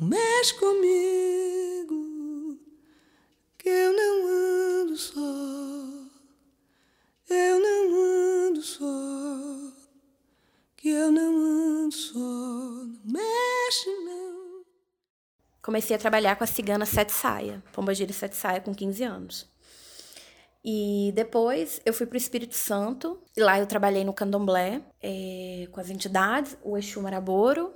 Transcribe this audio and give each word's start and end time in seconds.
Não 0.00 0.08
mexe 0.08 0.54
comigo, 0.54 1.94
que 3.58 3.68
eu 3.68 3.92
não 3.92 4.26
ando 4.80 4.96
só. 4.96 5.20
Eu 7.28 7.60
não 7.60 8.48
ando 8.48 8.62
só, 8.62 8.86
que 10.74 10.88
eu 10.88 11.12
não 11.12 11.36
ando 11.36 11.94
só. 11.94 12.18
Não 12.18 12.98
mexe, 13.04 13.90
não. 14.06 14.64
Comecei 15.60 15.94
a 15.94 15.98
trabalhar 15.98 16.34
com 16.36 16.44
a 16.44 16.46
cigana 16.46 16.86
Sete 16.86 17.12
Saia, 17.12 17.62
Pombagira 17.70 18.10
Sete 18.14 18.36
Saia, 18.36 18.62
com 18.62 18.74
15 18.74 19.04
anos. 19.04 19.50
E 20.64 21.12
depois 21.14 21.78
eu 21.84 21.92
fui 21.92 22.06
para 22.06 22.14
o 22.14 22.18
Espírito 22.18 22.54
Santo, 22.54 23.22
e 23.36 23.42
lá 23.42 23.58
eu 23.58 23.66
trabalhei 23.66 24.02
no 24.02 24.14
candomblé, 24.14 24.80
é, 25.02 25.68
com 25.70 25.78
as 25.78 25.90
entidades, 25.90 26.56
o 26.62 26.78
Exu 26.78 27.02
Maraboro, 27.02 27.74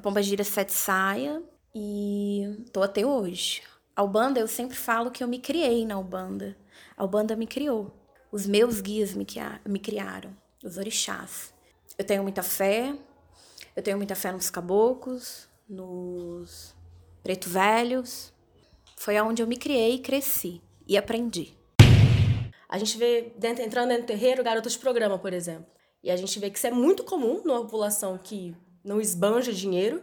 a 0.00 0.02
Pombagira 0.02 0.42
Sete 0.42 0.72
Saia, 0.72 1.42
e 1.74 2.64
tô 2.72 2.82
até 2.82 3.04
hoje. 3.04 3.62
A 3.94 4.02
Ubanda, 4.02 4.40
eu 4.40 4.48
sempre 4.48 4.74
falo 4.74 5.10
que 5.10 5.22
eu 5.22 5.28
me 5.28 5.38
criei 5.38 5.84
na 5.84 5.98
Ubanda. 5.98 6.56
A 6.96 7.04
Ubanda 7.04 7.36
me 7.36 7.46
criou. 7.46 7.94
Os 8.32 8.46
meus 8.46 8.80
guias 8.80 9.12
me, 9.12 9.26
me 9.66 9.78
criaram, 9.78 10.34
os 10.64 10.78
orixás. 10.78 11.52
Eu 11.98 12.04
tenho 12.04 12.22
muita 12.22 12.42
fé, 12.42 12.94
eu 13.76 13.82
tenho 13.82 13.98
muita 13.98 14.14
fé 14.14 14.32
nos 14.32 14.48
caboclos, 14.48 15.46
nos 15.68 16.74
preto 17.22 17.50
velhos. 17.50 18.32
Foi 18.96 19.18
aonde 19.18 19.42
eu 19.42 19.46
me 19.46 19.58
criei, 19.58 19.98
cresci 19.98 20.62
e 20.88 20.96
aprendi. 20.96 21.54
A 22.66 22.78
gente 22.78 22.96
vê, 22.96 23.34
dentro, 23.36 23.62
entrando 23.62 23.88
dentro 23.88 24.04
do 24.04 24.06
terreiro, 24.06 24.42
garotas 24.42 24.72
de 24.72 24.78
programa, 24.78 25.18
por 25.18 25.34
exemplo. 25.34 25.66
E 26.02 26.10
a 26.10 26.16
gente 26.16 26.38
vê 26.38 26.48
que 26.48 26.56
isso 26.56 26.66
é 26.66 26.70
muito 26.70 27.04
comum 27.04 27.42
numa 27.44 27.60
população 27.60 28.16
que 28.16 28.56
não 28.84 29.00
esbanja 29.00 29.52
dinheiro 29.52 30.00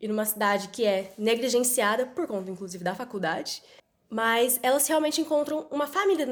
e 0.00 0.08
numa 0.08 0.24
cidade 0.24 0.68
que 0.68 0.84
é 0.84 1.12
negligenciada, 1.16 2.06
por 2.06 2.26
conta, 2.26 2.50
inclusive, 2.50 2.84
da 2.84 2.94
faculdade. 2.94 3.62
Mas 4.08 4.60
elas 4.62 4.86
realmente 4.86 5.20
encontram 5.20 5.66
uma 5.70 5.86
família 5.86 6.26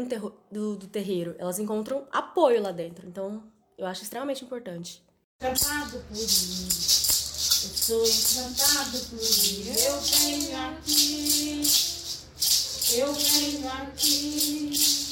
do, 0.51 0.77
do, 0.77 0.87
terreiro. 0.87 1.35
Elas 1.39 1.59
encontram 1.59 2.07
apoio 2.13 2.63
lá 2.63 2.71
dentro. 2.71 3.07
Então, 3.07 3.43
eu 3.77 3.87
acho 3.87 4.03
extremamente 4.03 4.45
importante. 4.45 5.03
Encantado 5.41 5.99
por 5.99 6.13
mim, 6.13 6.21
eu 6.21 6.71
sou 6.71 8.05
encantado 8.07 8.99
por 9.11 9.19
mim. 9.19 9.73
Eu 9.85 10.01
venho 10.01 10.57
aqui, 10.69 11.63
eu 12.97 13.13
venho 13.13 13.69
aqui 13.73 15.04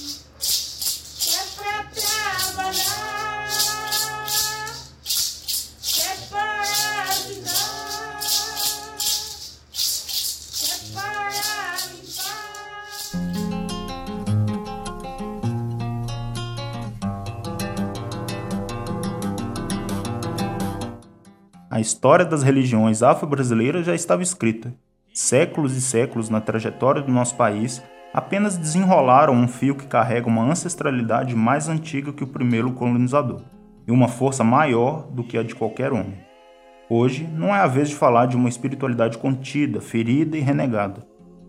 A 21.72 21.80
história 21.80 22.26
das 22.26 22.42
religiões 22.42 23.02
afro-brasileiras 23.02 23.86
já 23.86 23.94
estava 23.94 24.22
escrita. 24.22 24.74
Séculos 25.14 25.74
e 25.74 25.80
séculos 25.80 26.28
na 26.28 26.38
trajetória 26.38 27.00
do 27.00 27.10
nosso 27.10 27.34
país 27.34 27.82
apenas 28.12 28.58
desenrolaram 28.58 29.32
um 29.32 29.48
fio 29.48 29.74
que 29.74 29.86
carrega 29.86 30.26
uma 30.26 30.44
ancestralidade 30.44 31.34
mais 31.34 31.70
antiga 31.70 32.12
que 32.12 32.22
o 32.22 32.26
primeiro 32.26 32.72
colonizador 32.72 33.40
e 33.88 33.90
uma 33.90 34.06
força 34.06 34.44
maior 34.44 35.06
do 35.12 35.24
que 35.24 35.38
a 35.38 35.42
de 35.42 35.54
qualquer 35.54 35.94
homem. 35.94 36.18
Hoje 36.90 37.26
não 37.26 37.56
é 37.56 37.60
a 37.60 37.66
vez 37.66 37.88
de 37.88 37.96
falar 37.96 38.26
de 38.26 38.36
uma 38.36 38.50
espiritualidade 38.50 39.16
contida, 39.16 39.80
ferida 39.80 40.36
e 40.36 40.40
renegada. 40.40 41.06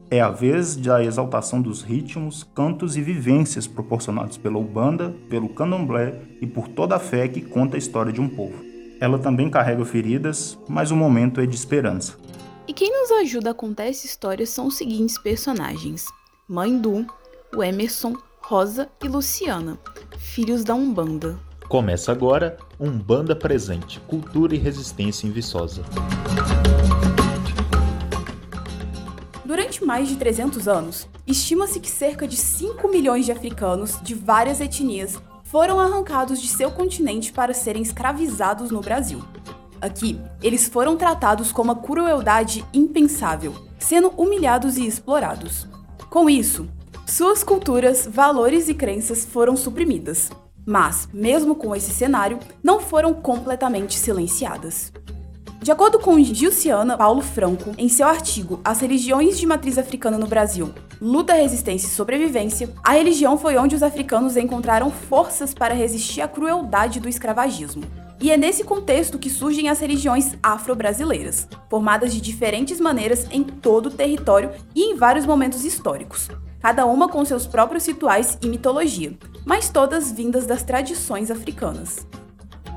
É 0.09 0.21
a 0.21 0.29
vez 0.29 0.77
da 0.77 1.03
exaltação 1.03 1.61
dos 1.61 1.81
ritmos, 1.81 2.49
cantos 2.55 2.95
e 2.95 3.01
vivências 3.01 3.67
proporcionados 3.67 4.37
pela 4.37 4.57
Ubanda, 4.57 5.13
pelo 5.29 5.49
Candomblé 5.49 6.15
e 6.39 6.47
por 6.47 6.69
toda 6.69 6.95
a 6.95 6.99
fé 6.99 7.27
que 7.27 7.41
conta 7.41 7.75
a 7.75 7.77
história 7.77 8.13
de 8.13 8.21
um 8.21 8.29
povo. 8.29 8.72
Ela 9.03 9.19
também 9.19 9.49
carrega 9.49 9.83
feridas, 9.83 10.57
mas 10.65 10.89
o 10.89 10.95
momento 10.95 11.41
é 11.41 11.45
de 11.45 11.53
esperança. 11.53 12.15
E 12.65 12.71
quem 12.71 12.89
nos 12.89 13.11
ajuda 13.11 13.51
a 13.51 13.53
contar 13.53 13.83
essa 13.83 14.05
história 14.05 14.45
são 14.47 14.67
os 14.67 14.77
seguintes 14.77 15.17
personagens: 15.17 16.05
Mãe 16.47 16.79
Du, 16.79 17.05
o 17.53 17.61
Emerson, 17.61 18.15
Rosa 18.41 18.87
e 19.03 19.09
Luciana, 19.09 19.77
filhos 20.17 20.63
da 20.63 20.73
Umbanda. 20.73 21.37
Começa 21.67 22.13
agora 22.13 22.57
Umbanda 22.79 23.35
Presente, 23.35 23.99
Cultura 24.07 24.55
e 24.55 24.57
Resistência 24.57 25.27
em 25.27 25.31
Viçosa. 25.31 25.83
Durante 29.43 29.83
mais 29.83 30.07
de 30.07 30.15
300 30.15 30.65
anos, 30.69 31.09
estima-se 31.27 31.81
que 31.81 31.89
cerca 31.89 32.25
de 32.25 32.37
5 32.37 32.87
milhões 32.87 33.25
de 33.25 33.33
africanos 33.33 33.99
de 34.01 34.15
várias 34.15 34.61
etnias 34.61 35.21
foram 35.53 35.79
arrancados 35.79 36.41
de 36.41 36.47
seu 36.47 36.71
continente 36.71 37.31
para 37.31 37.53
serem 37.53 37.83
escravizados 37.83 38.71
no 38.71 38.81
Brasil. 38.81 39.23
Aqui, 39.79 40.19
eles 40.41 40.67
foram 40.67 40.97
tratados 40.97 41.51
com 41.51 41.61
uma 41.61 41.75
crueldade 41.75 42.65
impensável, 42.73 43.53
sendo 43.77 44.07
humilhados 44.17 44.77
e 44.77 44.87
explorados. 44.87 45.67
Com 46.09 46.27
isso, 46.27 46.67
suas 47.05 47.43
culturas, 47.43 48.07
valores 48.07 48.67
e 48.67 48.73
crenças 48.73 49.25
foram 49.25 49.55
suprimidas, 49.55 50.31
mas, 50.65 51.07
mesmo 51.13 51.53
com 51.53 51.75
esse 51.75 51.91
cenário, 51.91 52.39
não 52.63 52.79
foram 52.79 53.13
completamente 53.13 53.95
silenciadas. 53.95 54.91
De 55.63 55.71
acordo 55.71 55.97
com 55.97 56.19
Gilciana 56.19 56.97
Paulo 56.97 57.21
Franco, 57.21 57.71
em 57.77 57.87
seu 57.87 58.05
artigo 58.05 58.59
As 58.65 58.81
Religiões 58.81 59.39
de 59.39 59.47
Matriz 59.47 59.77
Africana 59.77 60.17
no 60.17 60.27
Brasil, 60.27 60.73
Luta, 60.99 61.31
Resistência 61.35 61.87
e 61.87 61.91
Sobrevivência, 61.91 62.69
a 62.83 62.91
religião 62.91 63.37
foi 63.37 63.55
onde 63.55 63.73
os 63.73 63.81
africanos 63.81 64.35
encontraram 64.35 64.91
forças 64.91 65.53
para 65.53 65.73
resistir 65.73 66.19
à 66.19 66.27
crueldade 66.27 66.99
do 66.99 67.07
escravagismo. 67.07 67.81
E 68.19 68.29
é 68.29 68.35
nesse 68.35 68.65
contexto 68.65 69.17
que 69.17 69.29
surgem 69.29 69.69
as 69.69 69.79
religiões 69.79 70.35
afro-brasileiras, 70.43 71.47
formadas 71.69 72.13
de 72.13 72.19
diferentes 72.19 72.81
maneiras 72.81 73.25
em 73.31 73.41
todo 73.41 73.85
o 73.85 73.91
território 73.91 74.51
e 74.75 74.91
em 74.91 74.97
vários 74.97 75.25
momentos 75.25 75.63
históricos, 75.63 76.27
cada 76.59 76.85
uma 76.85 77.07
com 77.07 77.23
seus 77.23 77.47
próprios 77.47 77.85
rituais 77.85 78.37
e 78.41 78.49
mitologia, 78.49 79.17
mas 79.45 79.69
todas 79.69 80.11
vindas 80.11 80.45
das 80.45 80.61
tradições 80.61 81.31
africanas. 81.31 82.05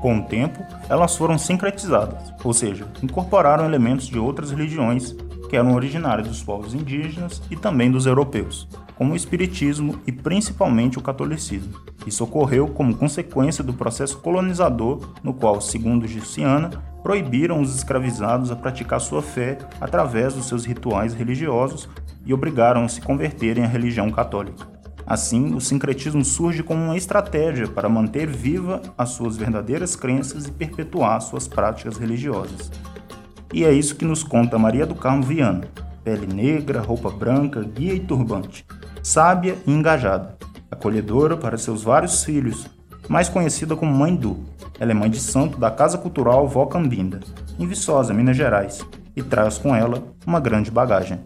Com 0.01 0.19
o 0.19 0.23
tempo, 0.23 0.63
elas 0.89 1.15
foram 1.15 1.37
sincretizadas, 1.37 2.33
ou 2.43 2.53
seja, 2.53 2.85
incorporaram 3.01 3.65
elementos 3.65 4.07
de 4.07 4.19
outras 4.19 4.51
religiões 4.51 5.15
que 5.49 5.55
eram 5.55 5.73
originárias 5.73 6.27
dos 6.27 6.43
povos 6.43 6.73
indígenas 6.73 7.41
e 7.49 7.55
também 7.55 7.89
dos 7.89 8.05
europeus, 8.05 8.67
como 8.95 9.13
o 9.13 9.15
espiritismo 9.15 9.99
e 10.05 10.11
principalmente 10.11 10.97
o 10.97 11.01
catolicismo. 11.01 11.73
Isso 12.05 12.23
ocorreu 12.23 12.67
como 12.67 12.95
consequência 12.95 13.63
do 13.63 13.73
processo 13.73 14.19
colonizador, 14.19 15.13
no 15.23 15.33
qual, 15.33 15.59
segundo 15.61 16.07
Gilciana, 16.07 16.69
proibiram 17.01 17.61
os 17.61 17.75
escravizados 17.75 18.51
a 18.51 18.55
praticar 18.55 18.99
sua 18.99 19.21
fé 19.21 19.57
através 19.79 20.33
dos 20.33 20.47
seus 20.47 20.65
rituais 20.65 21.13
religiosos 21.13 21.89
e 22.25 22.33
obrigaram 22.33 22.83
a 22.83 22.89
se 22.89 23.01
converterem 23.01 23.63
à 23.63 23.67
religião 23.67 24.11
católica. 24.11 24.76
Assim, 25.07 25.55
o 25.55 25.61
sincretismo 25.61 26.25
surge 26.25 26.61
como 26.61 26.83
uma 26.83 26.97
estratégia 26.97 27.65
para 27.65 27.87
manter 27.87 28.27
viva 28.27 28.81
as 28.97 29.11
suas 29.11 29.37
verdadeiras 29.37 29.95
crenças 29.95 30.45
e 30.47 30.51
perpetuar 30.51 31.21
suas 31.21 31.47
práticas 31.47 31.97
religiosas. 31.97 32.69
E 33.53 33.63
é 33.63 33.71
isso 33.71 33.95
que 33.95 34.03
nos 34.03 34.21
conta 34.21 34.59
Maria 34.59 34.85
do 34.85 34.95
Carmo 34.95 35.23
Viana, 35.23 35.65
pele 36.03 36.27
negra, 36.27 36.81
roupa 36.81 37.09
branca, 37.09 37.63
guia 37.63 37.93
e 37.93 38.01
turbante, 38.01 38.65
sábia 39.01 39.57
e 39.65 39.71
engajada, 39.71 40.37
acolhedora 40.69 41.37
para 41.37 41.57
seus 41.57 41.83
vários 41.83 42.25
filhos, 42.25 42.67
mais 43.07 43.29
conhecida 43.29 43.77
como 43.77 43.93
Mãe 43.93 44.13
Du. 44.13 44.43
Ela 44.77 44.91
é 44.91 44.93
mãe 44.93 45.09
de 45.09 45.21
santo 45.21 45.57
da 45.57 45.71
Casa 45.71 45.97
Cultural 45.97 46.45
Vó 46.49 46.65
Cambinda, 46.65 47.21
em 47.57 47.65
Viçosa, 47.65 48.13
Minas 48.13 48.35
Gerais, 48.35 48.85
e 49.15 49.23
traz 49.23 49.57
com 49.57 49.73
ela 49.73 50.03
uma 50.25 50.41
grande 50.41 50.69
bagagem. 50.69 51.21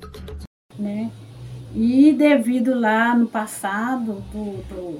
Né? 0.77 1.11
E 1.73 2.11
devido 2.11 2.77
lá 2.77 3.15
no 3.15 3.27
passado 3.27 4.21
do, 4.33 4.63
do, 4.67 4.99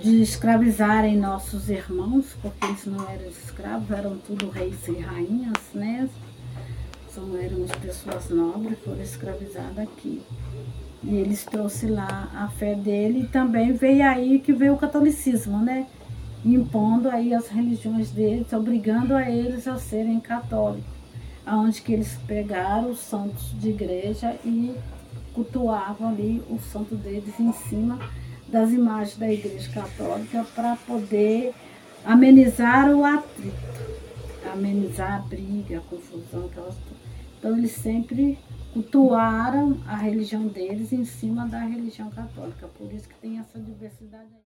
de 0.00 0.22
escravizarem 0.22 1.16
nossos 1.16 1.68
irmãos, 1.68 2.36
porque 2.40 2.64
eles 2.64 2.86
não 2.86 3.04
eram 3.08 3.28
escravos, 3.28 3.90
eram 3.90 4.16
tudo 4.18 4.48
reis 4.48 4.86
e 4.86 4.92
rainhas, 4.92 5.60
né? 5.74 6.08
São, 7.10 7.36
éramos 7.36 7.72
pessoas 7.72 8.30
nobres, 8.30 8.78
foram 8.84 9.02
escravizadas 9.02 9.78
aqui. 9.78 10.22
E 11.02 11.16
eles 11.16 11.44
trouxeram 11.44 11.96
lá 11.96 12.28
a 12.34 12.48
fé 12.48 12.76
dele 12.76 13.22
e 13.22 13.26
também 13.26 13.72
veio 13.72 14.06
aí 14.08 14.38
que 14.38 14.52
veio 14.52 14.74
o 14.74 14.78
catolicismo, 14.78 15.58
né? 15.58 15.88
Impondo 16.44 17.08
aí 17.08 17.34
as 17.34 17.48
religiões 17.48 18.10
deles, 18.12 18.52
obrigando 18.52 19.16
a 19.16 19.28
eles 19.28 19.66
a 19.66 19.78
serem 19.78 20.20
católicos. 20.20 20.96
Onde 21.44 21.82
que 21.82 21.92
eles 21.92 22.16
pegaram 22.26 22.90
os 22.90 23.00
santos 23.00 23.52
de 23.58 23.70
igreja 23.70 24.36
e 24.44 24.76
cultuavam 25.38 26.08
ali 26.08 26.42
o 26.50 26.58
santo 26.58 26.96
deles 26.96 27.38
em 27.38 27.52
cima 27.52 27.96
das 28.48 28.72
imagens 28.72 29.16
da 29.16 29.32
Igreja 29.32 29.70
Católica 29.70 30.44
para 30.52 30.74
poder 30.74 31.54
amenizar 32.04 32.90
o 32.90 33.04
atrito, 33.04 33.54
amenizar 34.52 35.14
a 35.14 35.18
briga, 35.20 35.78
a 35.78 35.80
confusão 35.82 36.48
que 36.48 36.58
elas 36.58 36.74
Então 37.38 37.56
eles 37.56 37.70
sempre 37.70 38.36
cultuaram 38.72 39.78
a 39.86 39.96
religião 39.96 40.48
deles 40.48 40.92
em 40.92 41.04
cima 41.04 41.46
da 41.46 41.60
religião 41.60 42.10
católica. 42.10 42.66
Por 42.66 42.92
isso 42.92 43.08
que 43.08 43.14
tem 43.14 43.38
essa 43.38 43.60
diversidade. 43.60 44.47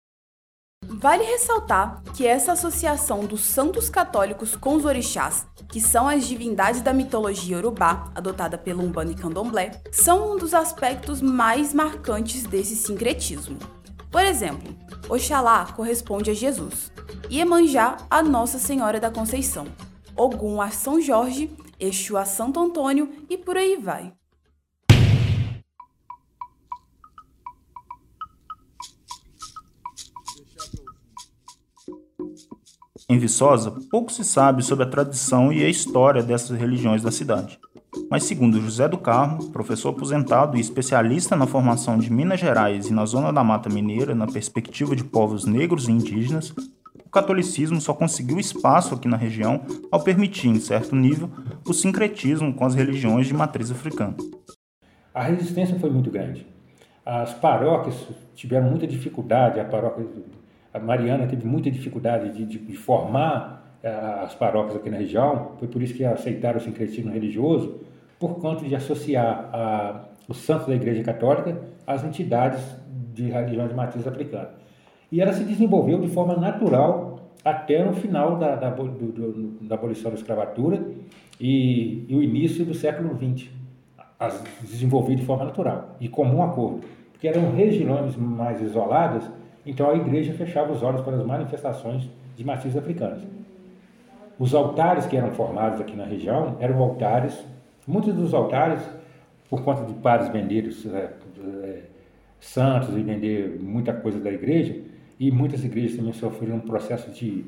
Vale 0.90 1.24
ressaltar 1.24 2.02
que 2.16 2.26
essa 2.26 2.54
associação 2.54 3.26
dos 3.26 3.42
santos 3.42 3.90
católicos 3.90 4.56
com 4.56 4.76
os 4.76 4.86
orixás, 4.86 5.46
que 5.70 5.82
são 5.82 6.08
as 6.08 6.26
divindades 6.26 6.82
da 6.82 6.94
mitologia 6.94 7.58
urubá, 7.58 8.12
adotada 8.16 8.58
pelo 8.58 8.84
Umbanda 8.84 9.12
e 9.12 9.16
Candomblé, 9.16 9.82
são 9.92 10.34
um 10.34 10.38
dos 10.38 10.54
aspectos 10.54 11.22
mais 11.22 11.74
marcantes 11.74 12.44
desse 12.44 12.76
sincretismo. 12.76 13.58
Por 14.12 14.24
exemplo, 14.24 14.76
Oxalá 15.10 15.66
corresponde 15.76 16.32
a 16.32 16.34
Jesus, 16.34 16.92
Iemanjá 17.32 17.98
a 18.10 18.22
Nossa 18.22 18.60
Senhora 18.60 19.00
da 19.00 19.10
Conceição, 19.10 19.68
Ogum 20.16 20.62
a 20.62 20.70
São 20.70 21.02
Jorge, 21.02 21.50
Exu 21.80 22.16
a 22.16 22.24
Santo 22.24 22.60
Antônio 22.60 23.10
e 23.30 23.38
por 23.38 23.58
aí 23.58 23.76
vai. 23.76 24.14
Em 33.10 33.18
Viçosa, 33.18 33.74
pouco 33.92 34.12
se 34.12 34.24
sabe 34.24 34.64
sobre 34.64 34.86
a 34.86 34.90
tradição 34.90 35.52
e 35.52 35.64
a 35.64 35.70
história 35.70 36.24
dessas 36.24 36.58
religiões 36.58 37.02
da 37.02 37.12
cidade. 37.12 37.60
Mas, 38.10 38.24
segundo 38.24 38.62
José 38.62 38.88
do 38.88 38.98
Carmo, 38.98 39.52
professor 39.52 39.90
aposentado 39.90 40.56
e 40.56 40.62
especialista 40.62 41.36
na 41.36 41.46
formação 41.46 41.98
de 41.98 42.12
Minas 42.12 42.40
Gerais 42.40 42.88
e 42.88 42.94
na 42.94 43.06
zona 43.06 43.34
da 43.34 43.44
Mata 43.44 43.70
Mineira 43.70 44.16
na 44.16 44.26
perspectiva 44.26 44.96
de 44.96 45.04
povos 45.04 45.46
negros 45.46 45.88
e 45.88 45.92
indígenas, 45.92 46.54
o 47.06 47.10
catolicismo 47.10 47.80
só 47.82 47.94
conseguiu 47.94 48.40
espaço 48.40 48.96
aqui 48.96 49.08
na 49.08 49.18
região 49.18 49.62
ao 49.92 50.00
permitir, 50.00 50.48
em 50.48 50.60
certo 50.60 50.96
nível, 50.96 51.30
o 51.68 51.74
sincretismo 51.74 52.54
com 52.54 52.66
as 52.66 52.74
religiões 52.74 53.28
de 53.28 53.34
matriz 53.34 53.70
africana. 53.70 54.16
A 55.14 55.24
resistência 55.24 55.78
foi 55.78 55.90
muito 55.90 56.10
grande. 56.10 56.48
As 57.06 57.34
paróquias 57.34 57.96
tiveram 58.34 58.70
muita 58.70 58.88
dificuldade, 58.88 59.60
a 59.60 59.66
paróquia 59.66 60.06
a 60.74 60.80
Mariana 60.80 61.28
teve 61.28 61.46
muita 61.46 61.70
dificuldade 61.70 62.31
de, 62.31 62.46
de, 62.46 62.58
de 62.58 62.74
formar 62.75 63.78
uh, 63.84 64.24
as 64.24 64.34
paróquias 64.34 64.75
aqui 64.75 64.90
na 64.90 64.98
região, 64.98 65.52
foi 65.60 65.68
por 65.68 65.81
isso 65.81 65.94
que 65.94 66.04
aceitaram 66.04 66.58
o 66.58 66.62
sincretismo 66.62 67.12
religioso, 67.12 67.80
por 68.20 68.40
conta 68.40 68.66
de 68.66 68.75
associar 68.75 69.50
a, 69.54 70.02
os 70.28 70.38
santos 70.38 70.68
da 70.68 70.75
Igreja 70.75 71.04
Católica 71.04 71.60
às 71.86 72.04
entidades 72.04 72.62
de 73.14 73.30
religião 73.30 73.68
de 73.68 73.74
matriz 73.74 74.08
africana. 74.08 74.50
E 75.12 75.22
ela 75.22 75.31
se 75.34 75.44
desenvolveu 75.44 76.00
de 76.00 76.08
forma 76.08 76.36
natural 76.36 77.20
até 77.46 77.84
no 77.84 77.94
final 77.94 78.38
da, 78.38 78.56
da, 78.56 78.70
do, 78.70 78.88
do, 78.88 79.68
da 79.68 79.75
abolição 79.75 80.10
da 80.10 80.18
escravatura 80.18 80.84
e, 81.40 82.06
e, 82.08 82.16
o 82.16 82.24
início 82.24 82.66
do 82.66 82.74
século 82.74 83.16
XX. 83.16 83.50
As 84.20 84.42
desenvolveu 84.62 85.16
de 85.16 85.25
forma 85.25 85.44
natural 85.44 85.98
e 86.00 86.08
comum 86.08 86.42
acordo, 86.42 86.81
porque 87.12 87.28
eram 87.28 87.52
regiões 87.52 88.16
mais 88.16 88.62
isoladas 88.62 89.30
então 89.65 89.89
a 89.89 89.95
igreja 89.95 90.33
fechava 90.33 90.71
os 90.71 90.83
olhos 90.83 91.01
para 91.01 91.15
as 91.15 91.25
manifestações 91.25 92.10
de 92.36 92.44
matizes 92.44 92.77
africanas. 92.77 93.21
Os 94.38 94.54
altares 94.54 95.06
que 95.06 95.15
eram 95.15 95.31
formados 95.31 95.80
aqui 95.80 95.95
na 95.95 96.06
região 96.06 96.57
eram 96.60 96.81
altares, 96.81 97.45
muitos 97.88 98.13
dos 98.13 98.33
altares, 98.33 98.81
por 99.50 99.63
conta 99.63 99.86
de 99.86 99.94
padres 99.94 100.30
vendeiros 100.30 100.86
é, 100.88 101.13
é, 101.63 101.83
santos 102.39 102.89
e 102.98 103.01
vender 103.01 103.60
muita 103.62 103.94
coisa 103.94 104.19
da 104.19 104.31
igreja, 104.31 104.75
e 105.19 105.31
muitas 105.31 105.63
igrejas 105.63 105.95
também 105.95 106.13
sofreram 106.13 106.56
um 106.56 106.62
processo 106.62 107.12
de, 107.12 107.45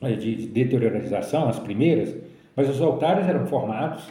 é, 0.00 0.12
de 0.14 0.46
deteriorização, 0.48 1.48
as 1.48 1.58
primeiras, 1.58 2.16
mas 2.56 2.68
os 2.68 2.80
altares 2.80 3.28
eram 3.28 3.46
formados 3.46 4.08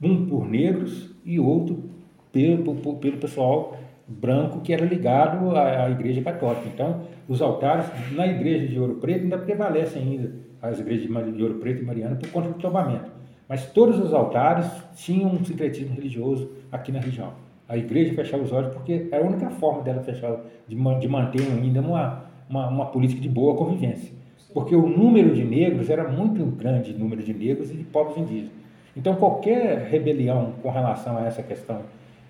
um 0.00 0.26
por 0.26 0.46
negros 0.48 1.10
e 1.24 1.38
outro 1.38 1.84
pelo, 2.30 2.74
pelo 2.96 3.16
pessoal 3.18 3.78
branco 4.06 4.60
que 4.60 4.72
era 4.72 4.84
ligado 4.84 5.56
à, 5.56 5.84
à, 5.84 5.90
Igreja 5.90 6.22
Católica. 6.22 6.66
Então, 6.66 7.02
os 7.28 7.40
altares 7.40 7.86
na 8.12 8.26
Igreja 8.26 8.66
de 8.66 8.78
Ouro 8.78 8.96
Preto 8.96 9.22
ainda 9.22 9.38
prevalecem 9.38 10.02
ainda 10.02 10.32
as 10.60 10.78
igrejas 10.78 11.08
de 11.34 11.42
Ouro 11.42 11.56
Preto 11.56 11.82
e 11.82 11.84
Mariana 11.84 12.16
por 12.16 12.30
conta 12.30 12.48
do 12.48 12.54
tombamento. 12.54 13.10
Mas 13.48 13.66
todos 13.66 13.98
os 13.98 14.14
altares 14.14 14.66
tinham 14.94 15.30
um 15.30 15.44
sincretismo 15.44 15.94
religioso 15.94 16.50
aqui 16.70 16.92
na 16.92 17.00
região. 17.00 17.32
A 17.68 17.76
igreja 17.76 18.14
fechava 18.14 18.42
os 18.42 18.52
olhos 18.52 18.72
porque 18.72 19.08
era 19.10 19.24
a 19.24 19.26
única 19.26 19.50
forma 19.50 19.82
dela 19.82 20.02
fechar, 20.02 20.36
de, 20.68 20.76
de 20.76 21.08
manter 21.08 21.40
ainda 21.40 21.80
uma, 21.80 22.24
uma, 22.48 22.68
uma 22.68 22.86
política 22.86 23.20
de 23.20 23.28
boa 23.28 23.56
convivência. 23.56 24.12
Porque 24.54 24.74
o 24.74 24.86
número 24.86 25.34
de 25.34 25.44
negros 25.44 25.90
era 25.90 26.06
muito 26.08 26.44
grande, 26.44 26.92
número 26.92 27.22
de 27.22 27.32
negros 27.34 27.70
e 27.70 27.74
de 27.74 27.84
povos 27.84 28.16
indígenas. 28.16 28.52
Então, 28.96 29.16
qualquer 29.16 29.88
rebelião 29.90 30.52
com 30.62 30.70
relação 30.70 31.16
a 31.16 31.26
essa 31.26 31.42
questão 31.42 31.80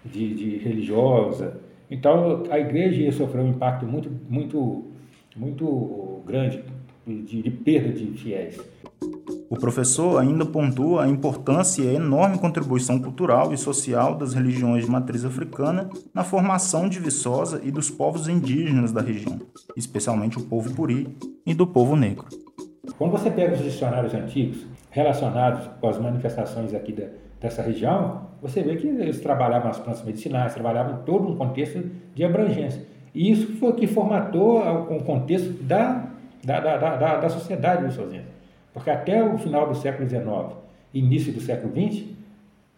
de, 0.05 0.35
de 0.35 0.57
religiosa, 0.59 1.61
então, 1.93 2.45
a 2.49 2.59
igreja 2.59 3.03
ia 3.03 3.13
sofrer 3.13 3.43
um 3.43 3.51
impacto 3.51 3.85
muito, 3.85 4.11
muito, 4.27 4.87
muito 5.37 6.23
grande 6.27 6.65
de, 7.07 7.43
de 7.43 7.51
perda 7.51 7.93
de 7.93 8.07
fiéis. 8.17 8.59
O 9.51 9.57
professor 9.59 10.19
ainda 10.19 10.47
pontua 10.47 11.05
a 11.05 11.09
importância 11.09 11.83
e 11.83 11.91
a 11.91 11.93
enorme 11.93 12.39
contribuição 12.39 12.99
cultural 12.99 13.53
e 13.53 13.59
social 13.59 14.15
das 14.15 14.33
religiões 14.33 14.87
de 14.87 14.91
matriz 14.91 15.23
africana 15.23 15.91
na 16.15 16.25
formação 16.25 16.89
de 16.89 16.99
Viçosa 16.99 17.61
e 17.63 17.71
dos 17.71 17.91
povos 17.91 18.27
indígenas 18.27 18.91
da 18.91 19.03
região, 19.03 19.39
especialmente 19.77 20.39
o 20.39 20.45
povo 20.45 20.75
puri 20.75 21.15
e 21.45 21.53
do 21.53 21.67
povo 21.67 21.95
negro. 21.95 22.25
Quando 22.97 23.11
você 23.11 23.31
pega 23.31 23.55
os 23.55 23.63
dicionários 23.63 24.15
antigos 24.15 24.65
relacionados 24.91 25.69
com 25.79 25.89
as 25.91 25.99
manifestações 25.99 26.73
aqui 26.73 26.95
da, 26.95 27.05
dessa 27.39 27.61
região, 27.61 28.32
você 28.43 28.61
vê 28.61 28.75
que 28.75 28.89
eles 28.89 29.21
trabalhavam 29.21 29.71
as 29.71 29.79
plantas 29.79 30.05
medicinais, 30.05 30.53
trabalhavam 30.53 31.03
todo 31.07 31.29
um 31.29 31.37
contexto 31.37 31.81
de 32.13 32.25
abrangência. 32.25 32.83
E 33.15 33.31
isso 33.31 33.53
foi 33.59 33.73
que 33.75 33.87
formatou 33.87 34.59
o 34.91 35.05
contexto 35.05 35.53
da, 35.63 36.09
da, 36.43 36.59
da, 36.59 36.97
da, 36.97 37.17
da 37.19 37.29
sociedade 37.29 37.85
lusosense. 37.85 38.27
Porque 38.75 38.91
até 38.91 39.23
o 39.23 39.39
final 39.39 39.69
do 39.69 39.77
século 39.77 40.09
XIX, 40.09 40.27
início 40.93 41.33
do 41.33 41.41
século 41.41 41.73
XX, 41.73 42.05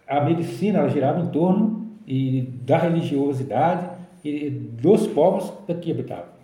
a 0.06 0.20
medicina 0.20 0.80
ela 0.80 0.88
girava 0.88 1.20
em 1.20 1.28
torno 1.28 1.86
e, 2.06 2.42
da 2.62 2.76
religiosidade 2.76 3.88
e 4.22 4.50
dos 4.50 5.06
povos 5.06 5.50
que 5.80 5.90
habitavam. 5.90 6.34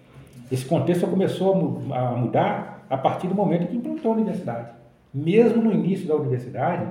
Esse 0.50 0.64
contexto 0.64 1.06
começou 1.06 1.82
a 1.92 2.16
mudar 2.16 2.86
a 2.88 2.96
partir 2.96 3.26
do 3.26 3.34
momento 3.34 3.68
que 3.68 3.76
implantou 3.76 4.12
a 4.12 4.14
universidade. 4.14 4.68
Mesmo 5.12 5.62
no 5.62 5.72
início 5.72 6.08
da 6.08 6.14
universidade, 6.14 6.86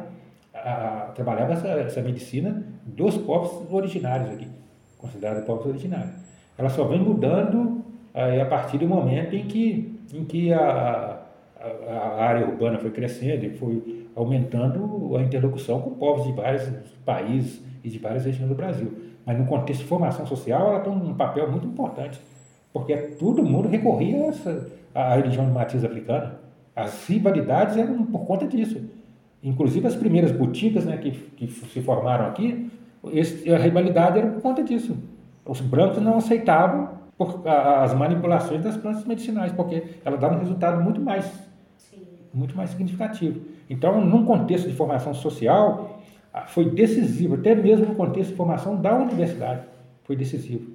a, 0.54 1.12
trabalhava 1.16 1.54
essa, 1.54 1.68
essa 1.68 2.01
medicina 2.01 2.63
dos 2.86 3.18
povos 3.18 3.72
originários 3.72 4.29
aqui, 4.32 4.48
considerados 4.98 5.46
povos 5.46 5.65
originários. 5.65 6.13
Ela 6.58 6.70
só 6.70 6.84
vem 6.84 7.00
mudando 7.00 7.79
a 8.13 8.46
partir 8.46 8.77
do 8.77 8.88
momento 8.88 9.36
em 9.36 9.46
que, 9.46 10.00
em 10.13 10.25
que 10.25 10.51
a, 10.51 11.20
a, 11.60 11.94
a 11.94 12.24
área 12.24 12.48
urbana 12.48 12.79
foi 12.79 12.91
crescendo 12.91 13.46
e 13.46 13.51
foi 13.51 14.08
aumentando 14.15 15.15
a 15.15 15.22
interlocução 15.22 15.82
com 15.82 15.91
povos 15.91 16.25
de 16.25 16.34
vários 16.34 16.70
países 17.06 17.63
e 17.84 17.89
de 17.89 17.98
várias 18.00 18.25
regiões 18.25 18.50
do 18.50 18.56
Brasil. 18.56 18.91
Mas 19.25 19.38
no 19.38 19.46
contexto 19.46 19.82
de 19.82 19.88
formação 19.88 20.25
social, 20.25 20.68
ela 20.68 20.79
tem 20.82 20.91
um 20.91 21.13
papel 21.13 21.50
muito 21.50 21.68
importante, 21.68 22.20
porque 22.74 22.96
todo 22.98 23.44
mundo 23.44 23.70
recorria 23.70 24.25
a, 24.25 24.27
essa, 24.27 24.72
a 24.94 25.15
religião 25.15 25.46
de 25.46 25.51
matriz 25.51 25.84
africana. 25.84 26.39
As 26.75 27.08
rivalidades 27.08 27.77
eram 27.77 28.06
por 28.06 28.25
conta 28.25 28.48
disso. 28.48 28.82
Inclusive 29.41 29.88
as 29.88 29.96
primeiras 29.96 30.31
boticas 30.31 30.86
né, 30.86 30.98
que, 30.98 31.12
que 31.12 31.48
se 31.48 31.81
formaram 31.81 32.25
aqui, 32.25 32.69
esse, 33.13 33.51
a 33.51 33.58
rivalidade 33.58 34.19
era 34.19 34.27
por 34.27 34.41
conta 34.41 34.63
disso. 34.63 34.98
Os 35.46 35.62
brancos 35.62 36.01
não 36.01 36.17
aceitavam 36.17 36.89
por, 37.17 37.48
a, 37.48 37.84
as 37.84 37.93
manipulações 37.93 38.62
das 38.62 38.75
plantas 38.75 39.05
medicinais, 39.05 39.51
porque 39.51 39.84
ela 40.03 40.17
dava 40.17 40.36
um 40.36 40.39
resultado 40.39 40.84
muito 40.84 41.01
mais, 41.01 41.25
Sim. 41.77 42.03
muito 42.34 42.55
mais 42.55 42.72
significativo. 42.72 43.41
Então, 43.69 44.03
num 44.03 44.25
contexto 44.25 44.67
de 44.67 44.75
formação 44.75 45.13
social, 45.13 46.01
foi 46.48 46.69
decisivo, 46.69 47.36
até 47.36 47.55
mesmo 47.55 47.86
no 47.88 47.96
contexto 47.96 48.31
de 48.31 48.36
formação 48.36 48.79
da 48.79 48.96
universidade, 48.96 49.63
foi 50.03 50.15
decisivo. 50.15 50.72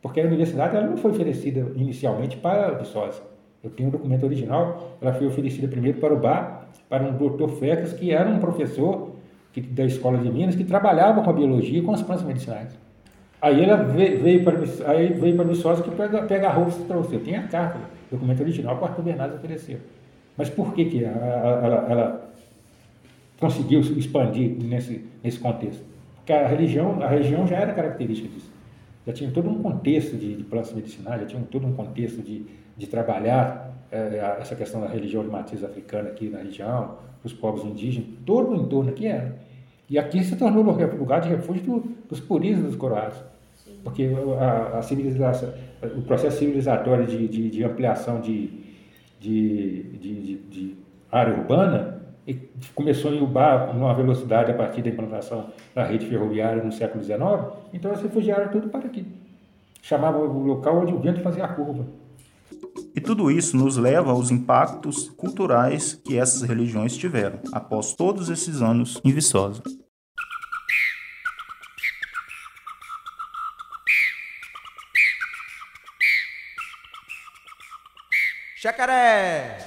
Porque 0.00 0.20
a 0.20 0.24
universidade 0.24 0.76
ela 0.76 0.86
não 0.86 0.96
foi 0.96 1.12
oferecida 1.12 1.72
inicialmente 1.76 2.36
para 2.36 2.72
Viçosa. 2.72 3.31
Eu 3.62 3.70
tenho 3.70 3.88
o 3.88 3.92
um 3.92 3.92
documento 3.92 4.24
original, 4.24 4.96
ela 5.00 5.12
foi 5.12 5.26
oferecida 5.26 5.68
primeiro 5.68 5.98
para 5.98 6.12
o 6.12 6.18
Bar 6.18 6.68
para 6.88 7.04
um 7.04 7.16
doutor 7.16 7.50
Fecas, 7.58 7.92
que 7.92 8.10
era 8.10 8.28
um 8.28 8.38
professor 8.38 9.12
que, 9.52 9.60
da 9.60 9.84
escola 9.84 10.18
de 10.18 10.30
Minas, 10.30 10.54
que 10.54 10.64
trabalhava 10.64 11.22
com 11.22 11.30
a 11.30 11.32
biologia 11.32 11.78
e 11.78 11.82
com 11.82 11.92
as 11.92 12.02
plantas 12.02 12.24
medicinais. 12.24 12.76
Aí 13.40 13.62
ela 13.62 13.76
veio, 13.76 14.44
para 14.44 14.58
aí 14.90 15.12
veio 15.12 15.34
para 15.36 15.44
Viçosa 15.44 15.82
que 15.82 15.90
pega, 15.90 16.22
pega 16.22 16.48
a 16.48 16.52
roupa 16.52 16.72
e 16.78 16.84
trouxe. 16.84 17.14
Eu 17.14 17.24
tenho 17.24 17.40
a 17.40 17.42
carta, 17.44 17.78
o 17.78 18.14
documento 18.14 18.40
original 18.40 18.76
que 18.76 18.82
o 18.82 18.86
Arthur 18.86 19.02
Bernardes 19.02 19.36
ofereceu. 19.36 19.78
Mas 20.36 20.48
por 20.48 20.72
que, 20.74 20.84
que 20.84 21.04
ela, 21.04 21.60
ela, 21.64 21.86
ela 21.90 22.30
conseguiu 23.40 23.80
expandir 23.80 24.56
nesse, 24.62 25.04
nesse 25.22 25.38
contexto? 25.38 25.82
Porque 26.16 26.32
a 26.32 26.46
religião, 26.46 27.02
a 27.02 27.08
região 27.08 27.46
já 27.46 27.56
era 27.56 27.72
característica 27.72 28.28
disso. 28.28 28.50
Já 29.04 29.12
tinha 29.12 29.30
todo 29.32 29.50
um 29.50 29.60
contexto 29.60 30.16
de, 30.16 30.36
de 30.36 30.44
plantas 30.44 30.72
medicinais, 30.72 31.22
já 31.22 31.26
tinha 31.26 31.42
todo 31.50 31.66
um 31.66 31.72
contexto 31.72 32.22
de, 32.22 32.46
de 32.76 32.86
trabalhar 32.86 33.72
é, 33.90 34.36
essa 34.40 34.54
questão 34.54 34.80
da 34.80 34.88
religião 34.88 35.22
de 35.22 35.30
matriz 35.30 35.62
africana 35.62 36.08
aqui 36.08 36.28
na 36.28 36.38
região, 36.38 36.96
os 37.22 37.32
povos 37.32 37.64
indígenas, 37.64 38.08
todo 38.24 38.52
o 38.52 38.56
entorno 38.56 38.90
aqui 38.90 39.06
era. 39.06 39.36
E 39.88 39.98
aqui 39.98 40.24
se 40.24 40.36
tornou 40.36 40.62
lugar 40.62 41.20
de 41.20 41.28
refúgio 41.28 41.62
do, 41.62 41.80
dos 42.08 42.20
puristas 42.20 42.64
dos 42.64 42.76
coroados. 42.76 43.18
Porque 43.84 44.10
a, 44.40 44.78
a, 44.78 44.82
civilização, 44.82 45.52
o 45.96 46.02
processo 46.02 46.38
civilizatório 46.38 47.06
de, 47.06 47.28
de, 47.28 47.50
de 47.50 47.64
ampliação 47.64 48.20
de, 48.20 48.50
de, 49.20 50.76
área 51.12 51.34
urbana 51.34 52.00
começou 52.74 53.12
em 53.12 53.22
Ubá 53.22 53.72
numa 53.74 53.92
velocidade 53.92 54.50
a 54.50 54.54
partir 54.54 54.80
da 54.80 54.88
implantação 54.88 55.48
da 55.74 55.84
rede 55.84 56.06
ferroviária 56.06 56.62
no 56.62 56.72
século 56.72 57.04
XIX, 57.04 57.20
então 57.74 57.94
se 57.94 58.04
refugiaram 58.04 58.50
tudo 58.50 58.68
para 58.68 58.86
aqui. 58.86 59.04
Chamava 59.82 60.18
o 60.18 60.42
local 60.42 60.80
onde 60.80 60.94
o 60.94 60.98
vento 60.98 61.20
fazia 61.20 61.44
a 61.44 61.48
curva. 61.48 61.84
E 62.94 63.00
tudo 63.00 63.30
isso 63.30 63.56
nos 63.56 63.76
leva 63.76 64.10
aos 64.10 64.30
impactos 64.30 65.08
culturais 65.10 65.94
que 66.04 66.18
essas 66.18 66.42
religiões 66.42 66.96
tiveram 66.96 67.40
após 67.52 67.94
todos 67.94 68.28
esses 68.28 68.60
anos 68.60 69.00
em 69.02 69.12
Viçosa. 69.12 69.62
Jacaré! 78.62 79.58